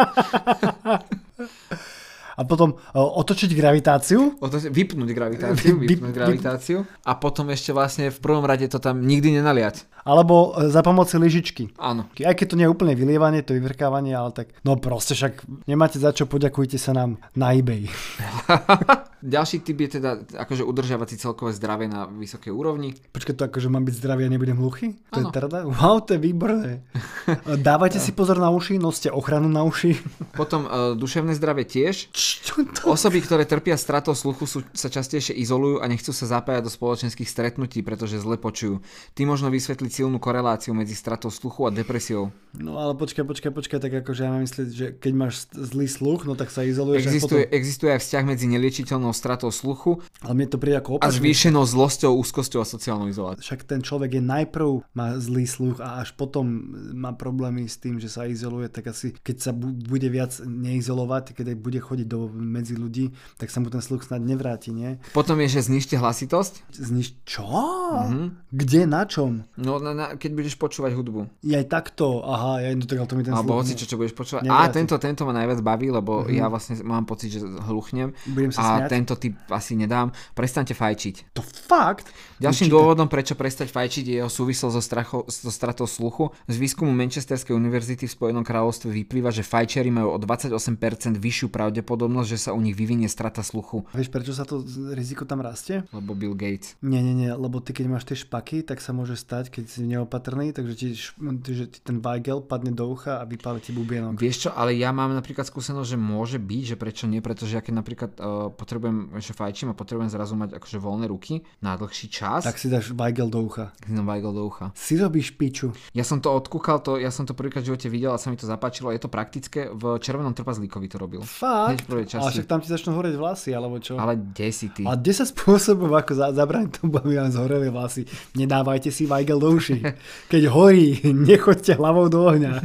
Potom 2.56 2.80
uh, 2.80 3.20
otočiť 3.20 3.52
gravitáciu. 3.52 4.40
O 4.40 4.48
to, 4.48 4.64
vypnúť 4.64 5.12
gravitáciu, 5.12 5.76
Vyp- 5.76 5.92
vypnúť 5.92 6.16
vyp- 6.16 6.20
gravitáciu 6.24 6.88
a 7.04 7.12
potom 7.20 7.52
ešte 7.52 7.76
vlastne 7.76 8.08
v 8.08 8.20
prvom 8.24 8.48
rade 8.48 8.64
to 8.72 8.80
tam 8.80 9.04
nikdy 9.04 9.36
nenaliať. 9.36 9.84
Alebo 10.06 10.54
e, 10.54 10.70
za 10.70 10.86
pomoci 10.86 11.18
lyžičky. 11.18 11.74
Áno. 11.82 12.06
Aj 12.22 12.38
keď 12.38 12.46
to 12.54 12.58
nie 12.62 12.70
je 12.70 12.72
úplne 12.72 12.94
vylievanie, 12.94 13.42
to 13.42 13.58
vyvrkávanie, 13.58 14.14
ale 14.14 14.30
tak, 14.32 14.54
no 14.62 14.78
proste 14.78 15.18
však 15.18 15.42
nemáte 15.66 15.98
za 15.98 16.14
čo, 16.14 16.30
poďakujte 16.30 16.78
sa 16.78 16.94
nám 16.94 17.18
na 17.34 17.58
eBay. 17.58 17.90
Ďalší 19.26 19.66
typ 19.66 19.82
je 19.82 19.90
teda 19.98 20.22
akože 20.38 20.62
udržiavať 20.62 21.08
si 21.10 21.18
celkové 21.18 21.50
zdravie 21.58 21.90
na 21.90 22.06
vysokej 22.06 22.54
úrovni. 22.54 22.94
Počkaj, 23.10 23.34
to 23.34 23.44
akože 23.50 23.74
mám 23.74 23.82
byť 23.82 23.98
zdravý 23.98 24.30
a 24.30 24.30
nebudem 24.30 24.54
hluchý? 24.62 24.94
To 25.10 25.18
Áno. 25.18 25.34
je 25.34 25.34
trada? 25.34 25.66
Wow, 25.66 26.06
to 26.06 26.14
je 26.14 26.22
výborné. 26.22 26.86
Dávajte 27.66 27.98
si 27.98 28.14
pozor 28.14 28.38
na 28.38 28.54
uši, 28.54 28.78
noste 28.78 29.10
ochranu 29.10 29.50
na 29.50 29.66
uši. 29.66 29.98
Potom 30.38 30.70
uh, 30.70 30.94
duševné 30.94 31.34
zdravie 31.34 31.66
tiež. 31.66 32.14
Čo 32.46 32.62
to? 32.62 32.94
Osoby, 32.94 33.26
ktoré 33.26 33.50
trpia 33.50 33.74
stratou 33.74 34.14
sluchu, 34.14 34.46
sú, 34.46 34.62
sa 34.70 34.86
častejšie 34.86 35.34
izolujú 35.34 35.82
a 35.82 35.90
nechcú 35.90 36.14
sa 36.14 36.30
zapájať 36.30 36.62
do 36.62 36.70
spoločenských 36.70 37.26
stretnutí, 37.26 37.82
pretože 37.82 38.22
zle 38.22 38.38
počujú. 38.38 38.86
Ty 39.18 39.26
možno 39.26 39.50
vysvetliť 39.50 39.90
silnú 39.90 40.22
koreláciu 40.22 40.78
medzi 40.78 40.94
stratou 40.94 41.34
sluchu 41.34 41.66
a 41.66 41.74
depresiou. 41.74 42.30
No 42.54 42.78
ale 42.78 42.94
počkaj, 42.94 43.26
počkaj, 43.26 43.50
počkaj, 43.50 43.80
tak 43.82 43.94
akože 44.06 44.22
ja 44.22 44.30
mám 44.30 44.46
myslieť, 44.46 44.68
že 44.70 44.88
keď 44.94 45.12
máš 45.18 45.50
zlý 45.52 45.90
sluch, 45.90 46.30
no 46.30 46.38
tak 46.38 46.54
sa 46.54 46.62
izoluješ 46.62 47.02
a 47.02 47.10
Existuje, 47.10 47.44
potom... 47.50 47.58
existuje 47.58 47.90
aj 47.98 48.02
vzťah 48.06 48.24
medzi 48.30 48.46
neliečiteľnou 48.46 49.12
stratou 49.12 49.50
sluchu 49.50 50.00
Ale 50.22 50.38
mne 50.38 50.48
to 50.48 50.62
príde 50.62 50.78
ako 50.78 51.02
a 51.02 51.10
opačne. 51.10 51.18
zvýšenou 51.18 51.66
zlosťou, 51.66 52.14
úzkosťou 52.16 52.60
a 52.62 52.68
sociálnou 52.70 53.10
izoláciou. 53.10 53.42
Však 53.42 53.66
ten 53.66 53.82
človek 53.82 54.22
je 54.22 54.24
najprv 54.24 54.86
má 54.94 55.18
zlý 55.18 55.50
sluch 55.50 55.82
a 55.82 56.00
až 56.00 56.14
potom 56.14 56.46
má 56.94 57.12
problémy 57.12 57.66
s 57.66 57.82
tým, 57.82 57.98
že 57.98 58.08
sa 58.08 58.30
izoluje, 58.30 58.70
tak 58.70 58.94
asi 58.94 59.18
keď 59.20 59.38
sa 59.42 59.52
bu- 59.52 59.74
bude 59.74 60.08
viac 60.08 60.38
neizolovať, 60.46 61.36
keď 61.36 61.58
bude 61.58 61.82
chodiť 61.82 62.08
do 62.08 62.25
medzi 62.32 62.74
ľudí, 62.74 63.14
tak 63.38 63.50
sa 63.54 63.62
mu 63.62 63.70
ten 63.70 63.82
sluch 63.82 64.06
snad 64.06 64.22
nevráti, 64.22 64.74
nie? 64.74 64.98
Potom 65.12 65.38
je, 65.44 65.60
že 65.60 65.68
znižte 65.68 65.98
hlasitosť. 66.00 66.74
Zniž... 66.74 67.26
Čo? 67.26 67.46
Mhm. 67.46 68.52
Kde, 68.54 68.82
na 68.88 69.04
čom? 69.06 69.44
No, 69.60 69.78
na, 69.82 69.92
na, 69.92 70.06
keď 70.16 70.32
budeš 70.32 70.56
počúvať 70.56 70.96
hudbu. 70.96 71.28
Je 71.44 71.56
aj 71.58 71.68
takto, 71.68 72.24
aha, 72.24 72.64
ja 72.64 72.70
no 72.74 72.88
tak 72.88 73.04
to 73.04 73.14
mi 73.20 73.24
ten 73.26 73.36
Alebo 73.36 73.60
hoci 73.60 73.76
ne- 73.76 73.80
čo, 73.80 73.86
čo 73.86 73.96
budeš 74.00 74.16
počúvať. 74.16 74.48
A 74.48 74.48
nevráti. 74.48 74.76
tento, 74.80 74.96
tento 74.98 75.22
ma 75.28 75.34
najviac 75.36 75.60
baví, 75.60 75.92
lebo 75.92 76.26
ja 76.32 76.48
vlastne 76.48 76.80
mám 76.82 77.04
pocit, 77.04 77.36
že 77.36 77.44
hluchnem. 77.44 78.16
Budem 78.32 78.56
sa 78.56 78.62
a 78.62 78.68
smiať. 78.80 78.90
tento 78.90 79.14
typ 79.20 79.36
asi 79.52 79.76
nedám. 79.76 80.16
Prestaňte 80.32 80.72
fajčiť. 80.72 81.36
To 81.36 81.44
fakt? 81.44 82.08
Ďalším 82.40 82.68
Určite. 82.68 82.76
dôvodom, 82.76 83.08
prečo 83.12 83.34
prestať 83.36 83.72
fajčiť, 83.72 84.04
je 84.08 84.16
jeho 84.24 84.32
súvisel 84.32 84.72
so, 84.72 84.80
stracho, 84.80 85.28
so 85.28 85.52
stratou 85.52 85.88
sluchu. 85.88 86.32
Z 86.48 86.56
výskumu 86.56 86.92
Manchesterskej 86.96 87.56
univerzity 87.56 88.08
v 88.08 88.12
Spojenom 88.12 88.44
kráľovstve 88.44 88.92
vyplýva, 88.92 89.32
že 89.32 89.44
fajčeri 89.44 89.92
majú 89.92 90.16
o 90.16 90.20
28% 90.20 91.16
vyššiu 91.20 91.48
pravdepodobnosť, 91.52 92.15
že 92.24 92.38
sa 92.38 92.54
u 92.54 92.62
nich 92.62 92.78
vyvinie 92.78 93.10
strata 93.10 93.42
sluchu. 93.42 93.84
Vieš, 93.92 94.14
prečo 94.14 94.32
sa 94.32 94.46
to 94.46 94.62
riziko 94.94 95.26
tam 95.26 95.42
rastie? 95.42 95.84
Lebo 95.92 96.14
Bill 96.14 96.38
Gates. 96.38 96.78
Nie, 96.86 97.02
nie, 97.02 97.18
nie, 97.18 97.34
lebo 97.34 97.60
ty 97.60 97.74
keď 97.74 97.86
máš 97.90 98.06
tie 98.06 98.16
špaky, 98.16 98.62
tak 98.62 98.80
sa 98.80 98.94
môže 98.94 99.18
stať, 99.18 99.50
keď 99.50 99.64
si 99.66 99.82
neopatrný, 99.84 100.54
takže 100.54 100.74
ti, 100.78 100.88
že 100.96 101.66
ti 101.68 101.80
ten 101.82 102.00
Weigel 102.00 102.46
padne 102.46 102.70
do 102.72 102.86
ucha 102.86 103.20
a 103.20 103.24
vypáli 103.26 103.60
ti 103.60 103.74
bubienok. 103.74 104.22
Vieš 104.22 104.48
čo, 104.48 104.50
ale 104.54 104.78
ja 104.78 104.94
mám 104.94 105.12
napríklad 105.12 105.50
skúsenosť, 105.50 105.90
že 105.90 105.98
môže 105.98 106.38
byť, 106.38 106.64
že 106.64 106.76
prečo 106.78 107.10
nie, 107.10 107.20
pretože 107.20 107.58
ja 107.58 107.62
keď 107.66 107.74
napríklad 107.82 108.12
uh, 108.22 108.54
potrebujem, 108.54 109.18
že 109.18 109.34
fajčím 109.34 109.74
a 109.74 109.76
potrebujem 109.76 110.12
zrazu 110.14 110.38
mať 110.38 110.60
akože 110.62 110.78
voľné 110.78 111.10
ruky 111.10 111.42
na 111.64 111.74
dlhší 111.80 112.08
čas, 112.12 112.46
Tak 112.46 112.60
si 112.62 112.70
dáš 112.70 112.94
Weigel 112.94 113.32
do 113.32 113.42
ucha. 113.42 113.74
si 113.82 113.90
dám 113.90 114.06
Weigel 114.06 114.36
do 114.36 114.44
ucha. 114.46 114.70
Si 114.78 115.00
robíš 115.00 115.34
piču. 115.34 115.74
Ja 115.96 116.04
som 116.04 116.20
to 116.22 116.30
odkúkal, 116.30 116.84
to, 116.84 117.00
ja 117.00 117.10
som 117.10 117.26
to 117.26 117.34
prvýkrát 117.34 117.64
v 117.64 117.74
živote 117.74 117.88
videl 117.90 118.12
a 118.14 118.20
sa 118.20 118.30
mi 118.30 118.38
to 118.38 118.46
zapáčilo. 118.46 118.92
Je 118.92 119.02
to 119.02 119.10
praktické, 119.10 119.72
v 119.72 119.98
Červenom 119.98 120.36
trpazlíkovi 120.36 120.86
to 120.92 120.98
robil. 121.00 121.22
Hneď 121.26 121.32
Fakt? 121.32 121.82
v 121.86 121.88
prvej 121.88 122.05
Ale 122.06 122.30
časti. 122.30 122.34
však 122.38 122.48
tam 122.48 122.62
ti 122.62 122.70
začnú 122.70 122.94
horeť 122.94 123.16
vlasy, 123.18 123.50
alebo 123.58 123.82
čo? 123.82 123.98
Ale 123.98 124.22
kde 124.22 124.48
si 124.54 124.70
ty? 124.70 124.86
A 124.86 124.94
10 124.94 125.34
spôsobov, 125.34 125.90
ako 125.98 126.14
za, 126.14 126.30
zabrániť 126.32 126.72
tomu, 126.78 127.02
aby 127.02 127.18
vám 127.18 127.34
zhoreli 127.34 127.74
vlasy. 127.74 128.06
Nedávajte 128.38 128.94
si 128.94 129.10
Weigel 129.10 129.42
do 129.42 129.50
uši. 129.50 129.82
Keď 130.32 130.42
horí, 130.54 131.02
nechoďte 131.10 131.82
hlavou 131.82 132.06
do 132.08 132.30
ohňa. 132.30 132.62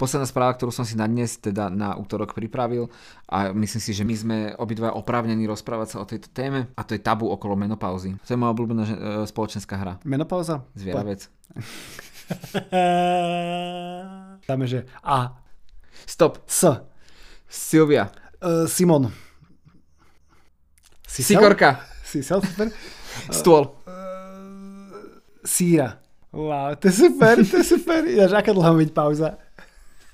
Posledná 0.00 0.24
správa, 0.24 0.56
ktorú 0.56 0.72
som 0.72 0.88
si 0.88 0.96
na 0.96 1.04
dnes, 1.04 1.36
teda 1.36 1.68
na 1.68 1.92
útorok 1.92 2.32
pripravil 2.32 2.88
a 3.28 3.52
myslím 3.52 3.82
si, 3.84 3.92
že 3.92 4.00
my 4.00 4.14
sme 4.16 4.56
obidva 4.56 4.96
oprávnení 4.96 5.44
rozprávať 5.44 5.88
sa 5.92 6.00
o 6.00 6.08
tejto 6.08 6.32
téme 6.32 6.72
a 6.72 6.80
to 6.88 6.96
je 6.96 7.04
tabu 7.04 7.28
okolo 7.28 7.52
menopauzy. 7.52 8.16
To 8.24 8.32
je 8.32 8.40
moja 8.40 8.56
obľúbená 8.56 8.84
e, 8.88 9.28
spoločenská 9.28 9.76
hra. 9.76 10.00
Menopauza? 10.08 10.64
Zvieravec. 10.72 11.28
Dáme, 14.48 14.64
že 14.64 14.88
A. 15.04 15.36
Stop. 16.06 16.44
S. 16.46 16.64
Silvia. 17.48 18.12
Uh, 18.40 18.66
Simon. 18.66 19.10
Si 21.06 21.22
Sikorka. 21.22 21.82
Si 22.04 22.22
sel, 22.22 22.42
super. 22.42 22.70
Stôl. 23.38 23.74
Síra. 25.42 25.98
Wow, 26.30 26.78
to 26.78 26.86
je 26.86 26.94
super, 26.94 27.42
to 27.42 27.58
je 27.58 27.66
super. 27.66 28.06
Ináč, 28.14 28.30
aká 28.38 28.54
dlhá 28.54 28.70
byť 28.70 28.90
pauza? 28.94 29.34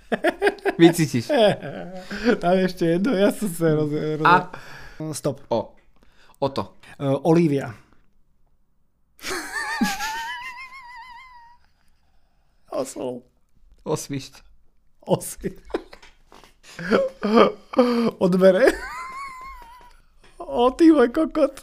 Vycítiš. 0.81 1.29
Tam 2.41 2.57
ešte 2.57 2.97
jedno, 2.97 3.13
ja 3.13 3.29
som 3.29 3.49
sa 3.53 3.69
roz... 3.77 3.93
roz... 3.93 4.25
A. 4.25 4.37
Stop. 5.13 5.45
O. 5.53 5.77
Oto. 6.41 6.81
Uh, 6.97 7.21
Olivia. 7.29 7.77
Osol. 12.73 13.25
Osvišť. 13.85 14.41
Osy. 15.07 15.55
Odbere. 18.21 18.75
O, 20.39 20.71
ty 20.75 20.91
môj 20.91 21.11
kokot. 21.15 21.55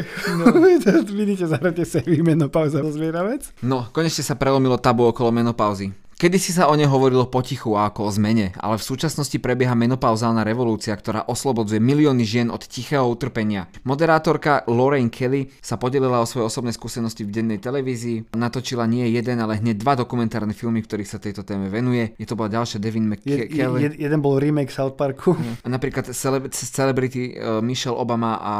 OK. 0.00 0.24
No. 0.40 0.44
Vidíte, 1.20 1.44
zahrajte 1.44 1.84
sa 1.84 2.00
výmeno 2.00 2.48
pauza 2.48 2.80
zvieravec. 2.80 3.52
No, 3.60 3.90
konečne 3.92 4.24
sa 4.24 4.38
prelomilo 4.38 4.80
tabu 4.80 5.04
okolo 5.04 5.28
menopauzy. 5.28 5.92
Kedy 6.22 6.38
si 6.38 6.54
sa 6.54 6.70
o 6.70 6.78
nej 6.78 6.86
hovorilo 6.86 7.26
potichu 7.26 7.74
a 7.74 7.90
ako 7.90 8.06
o 8.06 8.10
zmene, 8.14 8.54
ale 8.54 8.78
v 8.78 8.86
súčasnosti 8.86 9.34
prebieha 9.42 9.74
menopauzálna 9.74 10.46
revolúcia, 10.46 10.94
ktorá 10.94 11.26
oslobodzuje 11.26 11.82
milióny 11.82 12.22
žien 12.22 12.46
od 12.46 12.62
tichého 12.62 13.02
utrpenia. 13.10 13.66
Moderátorka 13.82 14.62
Lorraine 14.70 15.10
Kelly 15.10 15.50
sa 15.58 15.82
podelila 15.82 16.22
o 16.22 16.26
svoje 16.30 16.46
osobné 16.46 16.70
skúsenosti 16.70 17.26
v 17.26 17.34
dennej 17.34 17.58
televízii, 17.58 18.38
natočila 18.38 18.86
nie 18.86 19.10
jeden, 19.10 19.42
ale 19.42 19.58
hneď 19.58 19.82
dva 19.82 19.98
dokumentárne 19.98 20.54
filmy, 20.54 20.86
v 20.86 20.94
ktorých 20.94 21.10
sa 21.10 21.18
tejto 21.18 21.42
téme 21.42 21.66
venuje. 21.66 22.14
Je 22.14 22.26
to 22.30 22.38
bola 22.38 22.54
ďalšia 22.54 22.78
Devin 22.78 23.10
Je, 23.10 23.18
McKelly. 23.18 23.82
je, 23.82 24.06
jeden 24.06 24.20
bol 24.22 24.38
remake 24.38 24.70
South 24.70 24.94
Parku. 24.94 25.34
A 25.34 25.66
napríklad 25.66 26.06
cele- 26.14 26.54
celebrity 26.54 27.34
uh, 27.34 27.58
Michelle 27.58 27.98
Obama 27.98 28.38
a 28.38 28.54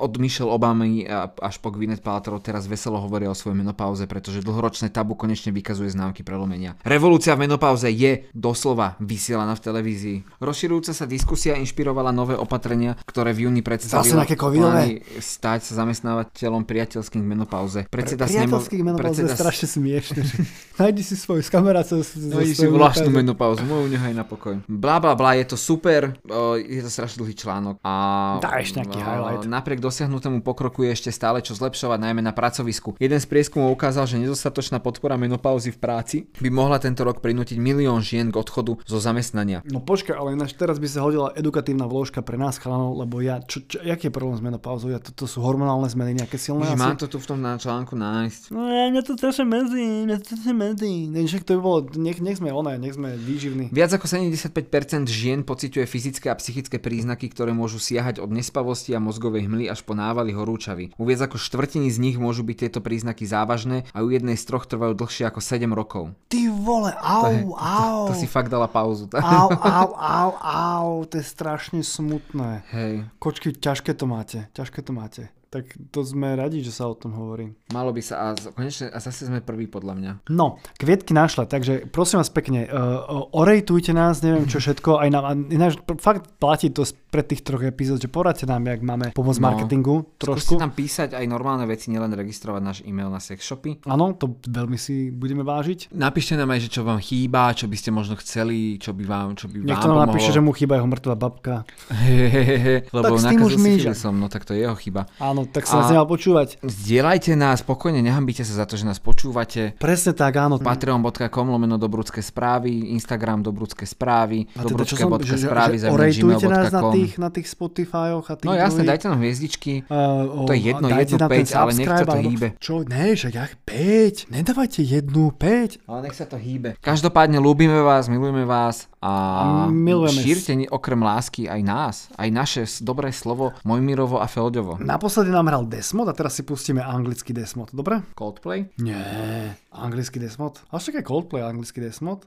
od 0.00 0.16
Michelle 0.16 0.48
Obamy 0.48 1.04
až 1.20 1.60
po 1.60 1.68
Gwyneth 1.68 2.00
Paltrow 2.00 2.40
teraz 2.40 2.64
veselo 2.64 2.96
hovoria 2.96 3.28
o 3.28 3.36
svojej 3.36 3.60
menopauze, 3.60 4.08
pretože 4.08 4.40
dlhoročné 4.40 4.88
tabu 4.88 5.12
konečne 5.12 5.52
vykazuje 5.52 5.92
známky 5.92 6.24
prelomenia. 6.24 6.72
Revolúcia 6.94 7.34
v 7.34 7.50
menopauze 7.50 7.90
je 7.90 8.30
doslova 8.30 8.94
vysielaná 9.02 9.58
v 9.58 9.62
televízii. 9.66 10.18
Rozširujúca 10.38 10.94
sa 10.94 11.10
diskusia 11.10 11.58
inšpirovala 11.58 12.14
nové 12.14 12.38
opatrenia, 12.38 12.94
ktoré 13.02 13.34
v 13.34 13.50
júni 13.50 13.66
predstavila 13.66 14.22
plány 14.22 15.02
stať 15.18 15.66
sa 15.66 15.82
zamestnávateľom 15.82 16.62
priateľským 16.62 17.18
v 17.18 17.28
menopauze. 17.34 17.90
Predseda 17.90 18.30
snemo- 18.30 18.62
Priateľských 18.62 18.82
menopauze 18.86 19.26
je 19.26 19.34
strašne 19.34 19.66
smiešne. 19.66 20.22
Nájdi 20.78 21.02
si 21.02 21.18
svoj 21.18 21.42
s 21.42 21.50
kamarátov. 21.50 22.06
No 22.30 22.38
ideš 22.38 22.62
si 22.62 22.66
vlastnú 22.70 23.10
menopauzu, 23.10 23.66
moju 23.66 23.90
nechaj 23.90 24.14
na 24.14 24.22
pokoj. 24.22 24.62
Bla 24.70 25.02
bla 25.02 25.18
bla, 25.18 25.34
je 25.34 25.50
to 25.50 25.58
super, 25.58 26.14
je 26.62 26.78
to 26.78 26.90
strašne 26.94 27.26
dlhý 27.26 27.34
článok. 27.34 27.82
A 27.82 28.38
ešte 28.62 28.86
nejaký 28.86 29.02
highlight. 29.02 29.42
Napriek 29.50 29.82
dosiahnutému 29.82 30.46
pokroku 30.46 30.86
je 30.86 30.94
ešte 30.94 31.10
stále 31.10 31.42
čo 31.42 31.58
zlepšovať, 31.58 31.98
najmä 31.98 32.22
na 32.22 32.30
pracovisku. 32.30 32.94
Jeden 33.02 33.18
z 33.18 33.26
prieskumov 33.26 33.74
ukázal, 33.74 34.06
že 34.06 34.22
nedostatočná 34.22 34.78
podpora 34.78 35.18
menopauzy 35.18 35.74
v 35.74 35.78
práci 35.82 36.16
by 36.38 36.54
mohla 36.54 36.78
tento 36.84 37.00
rok 37.00 37.24
prinútiť 37.24 37.56
milión 37.56 38.04
žien 38.04 38.28
k 38.28 38.36
odchodu 38.36 38.76
zo 38.84 38.98
zamestnania. 39.00 39.64
No 39.64 39.80
počkaj, 39.80 40.12
ale 40.12 40.36
ináč 40.36 40.52
teraz 40.52 40.76
by 40.76 40.84
sa 40.84 41.00
hodila 41.00 41.32
edukatívna 41.32 41.88
vložka 41.88 42.20
pre 42.20 42.36
nás 42.36 42.60
chalanov, 42.60 43.00
lebo 43.00 43.24
ja, 43.24 43.40
čo, 43.40 43.64
čo, 43.64 43.80
jaký 43.80 44.08
je 44.08 44.12
problém 44.12 44.36
s 44.36 44.44
menopauzou? 44.44 44.92
Ja, 44.92 45.00
to, 45.00 45.16
to 45.16 45.24
sú 45.24 45.40
hormonálne 45.40 45.88
zmeny 45.88 46.20
nejaké 46.20 46.36
silné 46.36 46.68
asi? 46.68 46.76
mám 46.76 47.00
to 47.00 47.08
tu 47.08 47.16
v 47.16 47.24
tom 47.24 47.40
na 47.40 47.56
článku 47.56 47.96
nájsť. 47.96 48.52
No 48.52 48.68
ja, 48.68 48.92
mňa 48.92 49.02
to 49.06 49.16
strašne 49.16 49.48
mrzí, 49.48 49.88
mňa 50.04 50.16
to 50.20 50.24
strašne 50.28 50.54
mrzí. 50.60 50.94
Však 51.24 51.42
to 51.48 51.56
by 51.56 51.60
bolo, 51.64 51.78
nech, 51.96 52.20
nech 52.20 52.36
sme 52.36 52.52
oné, 52.52 52.76
nech 52.76 52.92
sme 52.92 53.16
výživní. 53.16 53.72
Viac 53.72 53.96
ako 53.96 54.04
75% 54.04 55.08
žien 55.08 55.40
pociťuje 55.40 55.86
fyzické 55.88 56.28
a 56.28 56.36
psychické 56.36 56.76
príznaky, 56.76 57.32
ktoré 57.32 57.56
môžu 57.56 57.80
siahať 57.80 58.20
od 58.20 58.28
nespavosti 58.28 58.92
a 58.92 59.00
mozgovej 59.00 59.48
hmly 59.48 59.72
až 59.72 59.80
po 59.86 59.96
návaly 59.96 60.36
horúčavy. 60.36 60.92
Viac 61.14 61.30
ako 61.30 61.38
štvrtiny 61.38 61.88
z 61.94 62.02
nich 62.02 62.16
môžu 62.18 62.42
byť 62.42 62.56
tieto 62.66 62.80
príznaky 62.82 63.22
závažné 63.22 63.86
a 63.94 64.02
u 64.02 64.10
jednej 64.10 64.34
z 64.34 64.44
troch 64.50 64.66
trvajú 64.66 64.98
dlhšie 64.98 65.30
ako 65.30 65.38
7 65.38 65.70
rokov. 65.70 66.10
Ty 66.26 66.50
vole, 66.80 66.94
au, 67.02 67.54
au. 67.54 68.06
To 68.08 68.14
si 68.14 68.26
fakt 68.26 68.50
dala 68.50 68.66
pauzu. 68.66 69.06
Au, 69.12 69.50
au, 69.78 69.88
au, 69.94 70.30
au, 70.40 71.04
to 71.04 71.18
je 71.18 71.26
strašne 71.26 71.82
smutné. 71.82 72.62
Hej, 72.72 73.04
Kočky, 73.18 73.52
ťažké 73.52 73.94
to 73.94 74.06
máte, 74.06 74.46
ťažké 74.54 74.82
to 74.82 74.92
máte. 74.94 75.33
Tak 75.54 75.70
to 75.88 76.02
sme 76.02 76.34
radi, 76.34 76.58
že 76.60 76.74
sa 76.74 76.90
o 76.90 76.98
tom 76.98 77.14
hovorí. 77.14 77.54
malo 77.70 77.94
by 77.94 78.02
sa 78.02 78.14
a 78.18 78.50
konečne 78.50 78.90
a 78.90 78.98
zase 78.98 79.24
sme 79.24 79.38
prví 79.38 79.70
podľa 79.70 79.94
mňa. 79.94 80.12
No, 80.28 80.58
kvietky 80.74 81.14
našla, 81.14 81.46
takže 81.46 81.86
prosím 81.86 82.18
vás 82.18 82.26
pekne, 82.28 82.66
uh, 82.66 83.06
orejtujte 83.30 83.94
nás, 83.94 84.18
neviem 84.18 84.44
čo 84.44 84.58
všetko, 84.64 84.98
aj 84.98 85.08
nám, 85.08 85.22
a 85.22 85.32
ináč 85.32 85.78
fakt 85.98 86.26
platí 86.36 86.68
to 86.68 86.82
pred 87.08 87.22
tých 87.24 87.46
troch 87.46 87.62
epizód, 87.62 88.02
že 88.02 88.10
poradte 88.10 88.42
nám, 88.44 88.66
jak 88.66 88.82
máme 88.82 89.06
pomôcť 89.12 89.38
No. 89.38 89.46
marketingu 89.46 89.94
trošku. 90.16 90.58
Tam 90.58 90.74
písať 90.74 91.14
aj 91.14 91.24
normálne 91.24 91.62
veci, 91.64 91.94
nielen 91.94 92.10
registrovať 92.10 92.60
náš 92.60 92.78
e-mail 92.82 93.06
na 93.06 93.22
sex 93.22 93.44
shopy. 93.44 93.78
Áno, 93.86 94.18
to 94.18 94.34
veľmi 94.42 94.74
si 94.74 95.14
budeme 95.14 95.46
vážiť. 95.46 95.94
Napíšte 95.94 96.34
nám 96.34 96.50
aj, 96.50 96.66
že 96.66 96.74
čo 96.74 96.82
vám 96.82 96.98
chýba, 96.98 97.54
čo 97.54 97.70
by 97.70 97.76
ste 97.78 97.94
možno 97.94 98.18
chceli, 98.18 98.80
čo 98.82 98.90
by 98.90 99.04
vám, 99.06 99.38
čo 99.38 99.46
by 99.46 99.62
Niekto 99.62 99.86
vám 99.86 99.94
nám 99.94 100.10
pomohlo. 100.10 100.10
napíše, 100.10 100.30
že 100.32 100.42
mu 100.42 100.50
chýba 100.50 100.80
jeho 100.80 100.88
mŕtva 100.88 101.14
babka. 101.14 101.62
Lebo 102.96 103.14
Tak 103.14 103.20
s 103.20 103.24
tým 103.28 103.40
už 103.44 103.54
som, 103.94 104.16
no 104.16 104.26
tak 104.26 104.42
to 104.42 104.56
je 104.56 104.64
jeho 104.64 104.74
chyba. 104.74 105.06
Áno, 105.20 105.43
tak 105.48 105.68
sa 105.68 105.84
nás 105.84 105.92
nemal 105.92 106.08
počúvať. 106.08 106.58
Zdieľajte 106.60 107.36
nás, 107.38 107.60
spokojne, 107.60 108.00
nehambite 108.00 108.42
sa 108.42 108.62
za 108.62 108.64
to, 108.66 108.74
že 108.74 108.88
nás 108.88 108.98
počúvate. 108.98 109.76
Presne 109.78 110.16
tak, 110.16 110.34
áno. 110.36 110.56
Patreon.com 110.58 111.46
lomeno 111.48 111.76
dobrudské 111.78 112.24
správy, 112.24 112.92
Instagram 112.96 113.44
dobrudské 113.44 113.84
správy, 113.84 114.48
teda 114.52 114.84
že, 114.84 115.36
že, 115.36 115.46
správy 115.48 115.76
že 115.80 115.88
orejtujte 115.88 116.46
nás 116.48 116.68
na 116.72 116.82
tých, 116.90 117.12
na 117.20 117.28
tých 117.30 117.46
Spotifyoch 117.50 118.26
a 118.28 118.34
tých 118.38 118.48
No 118.48 118.56
jasne, 118.56 118.82
dajte 118.84 119.10
nám 119.10 119.20
hviezdičky. 119.20 119.84
Uh, 119.86 120.46
To 120.48 120.52
je 120.56 120.60
jedno, 120.72 120.86
jednu 120.88 121.18
päť, 121.20 121.48
ale 121.56 121.70
nech 121.76 121.88
sa 121.88 122.04
to 122.06 122.12
alebo- 122.16 122.30
hýbe. 122.30 122.48
Čo, 122.58 122.74
ne, 122.88 123.12
však 123.12 123.32
jak 123.34 123.52
5, 123.64 124.32
nedávajte 124.32 124.80
jednu 124.80 125.30
5. 125.34 125.84
Ale 125.84 125.98
nech 126.08 126.16
sa 126.16 126.24
to 126.24 126.36
hýbe. 126.40 126.78
Každopádne 126.80 127.42
ľúbime 127.42 127.82
vás, 127.82 128.06
milujeme 128.08 128.46
vás 128.46 128.86
a, 129.04 129.12
A 129.12 129.44
milujeme 129.68 130.20
šírte 130.22 130.54
okrem 130.70 131.00
lásky 131.02 131.50
aj 131.50 131.60
nás, 131.60 131.94
aj 132.14 132.28
naše 132.30 132.62
dobré 132.80 133.10
slovo 133.10 133.52
Mojmirovo 133.66 134.22
a 134.22 134.30
Felďovo. 134.30 134.78
Naposledy 134.78 135.33
nám 135.34 135.50
hral 135.50 135.66
Desmod 135.66 136.06
a 136.06 136.14
teraz 136.14 136.38
si 136.38 136.46
pustíme 136.46 136.78
anglický 136.78 137.34
Desmod, 137.34 137.74
dobre? 137.74 138.06
Coldplay? 138.14 138.70
Nie, 138.78 139.58
anglický 139.74 140.22
Desmod. 140.22 140.62
A 140.70 140.78
však 140.78 141.02
aj 141.02 141.08
Coldplay, 141.10 141.42
anglický 141.42 141.82
Desmod. 141.82 142.22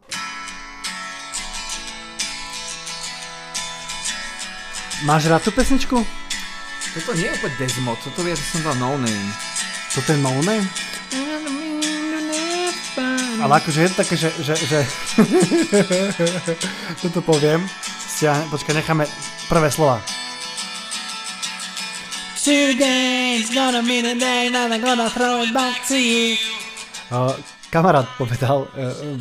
Máš 5.08 5.32
rád 5.32 5.48
tú 5.48 5.56
pesničku? 5.56 5.96
Toto 6.98 7.12
nie 7.16 7.32
je 7.32 7.36
opäť 7.40 7.54
Desmod, 7.64 7.96
toto 8.04 8.28
je, 8.28 8.36
som 8.36 8.62
dal 8.68 8.76
no 8.76 9.00
name. 9.00 9.32
Toto 9.98 10.14
je 10.14 10.20
No 10.22 10.30
Name? 10.46 10.68
Ale 13.42 13.54
akože 13.58 13.80
je 13.82 13.90
to 13.90 13.98
také, 13.98 14.14
že... 14.14 14.30
že, 14.46 14.54
že... 14.54 14.80
Toto 17.02 17.26
poviem. 17.26 17.66
Stiahne, 17.88 18.46
počkaj, 18.54 18.78
necháme 18.78 19.10
prvé 19.50 19.74
slova. 19.74 20.02
Today's 22.48 23.52
gonna 23.52 23.84
be 23.84 24.00
the 24.00 24.16
day 24.16 24.48
that 24.48 24.72
I'm 24.72 24.80
gonna 24.80 25.12
throw 25.12 25.44
it 25.44 25.52
back 25.52 25.84
to 25.92 26.00
you. 26.00 26.40
Uh, 27.12 27.36
kamarát 27.68 28.08
povedal, 28.16 28.72
uh, 28.72 29.20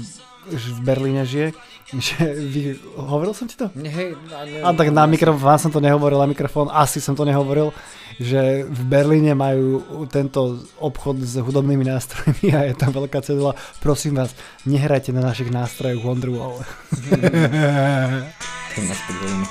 že 0.54 0.70
v 0.70 0.80
Berlíne 0.86 1.26
žije, 1.26 1.50
že 1.90 2.22
vy, 2.22 2.78
hovoril 2.94 3.34
som 3.34 3.50
ti 3.50 3.58
to? 3.58 3.66
Nie, 3.74 3.90
hej, 3.90 4.14
ne, 4.30 4.62
A 4.62 4.70
tak 4.78 4.94
na 4.94 5.10
mikrofón, 5.10 5.42
vám 5.42 5.58
som 5.58 5.74
to 5.74 5.82
nehovoril, 5.82 6.22
na 6.22 6.30
mikrofón 6.30 6.70
asi 6.70 7.02
som 7.02 7.18
to 7.18 7.26
nehovoril, 7.26 7.74
že 8.22 8.62
v 8.62 8.80
Berlíne 8.86 9.34
majú 9.34 9.82
tento 10.06 10.62
obchod 10.78 11.18
s 11.18 11.34
hudobnými 11.42 11.82
nástrojmi 11.82 12.54
a 12.54 12.70
je 12.70 12.78
tam 12.78 12.94
veľká 12.94 13.26
cedula. 13.26 13.58
Prosím 13.82 14.22
vás, 14.22 14.38
nehrajte 14.70 15.10
na 15.10 15.26
našich 15.26 15.50
nástrojoch 15.50 16.06
Wonderwall. 16.06 16.62
podvolíme. 19.10 19.46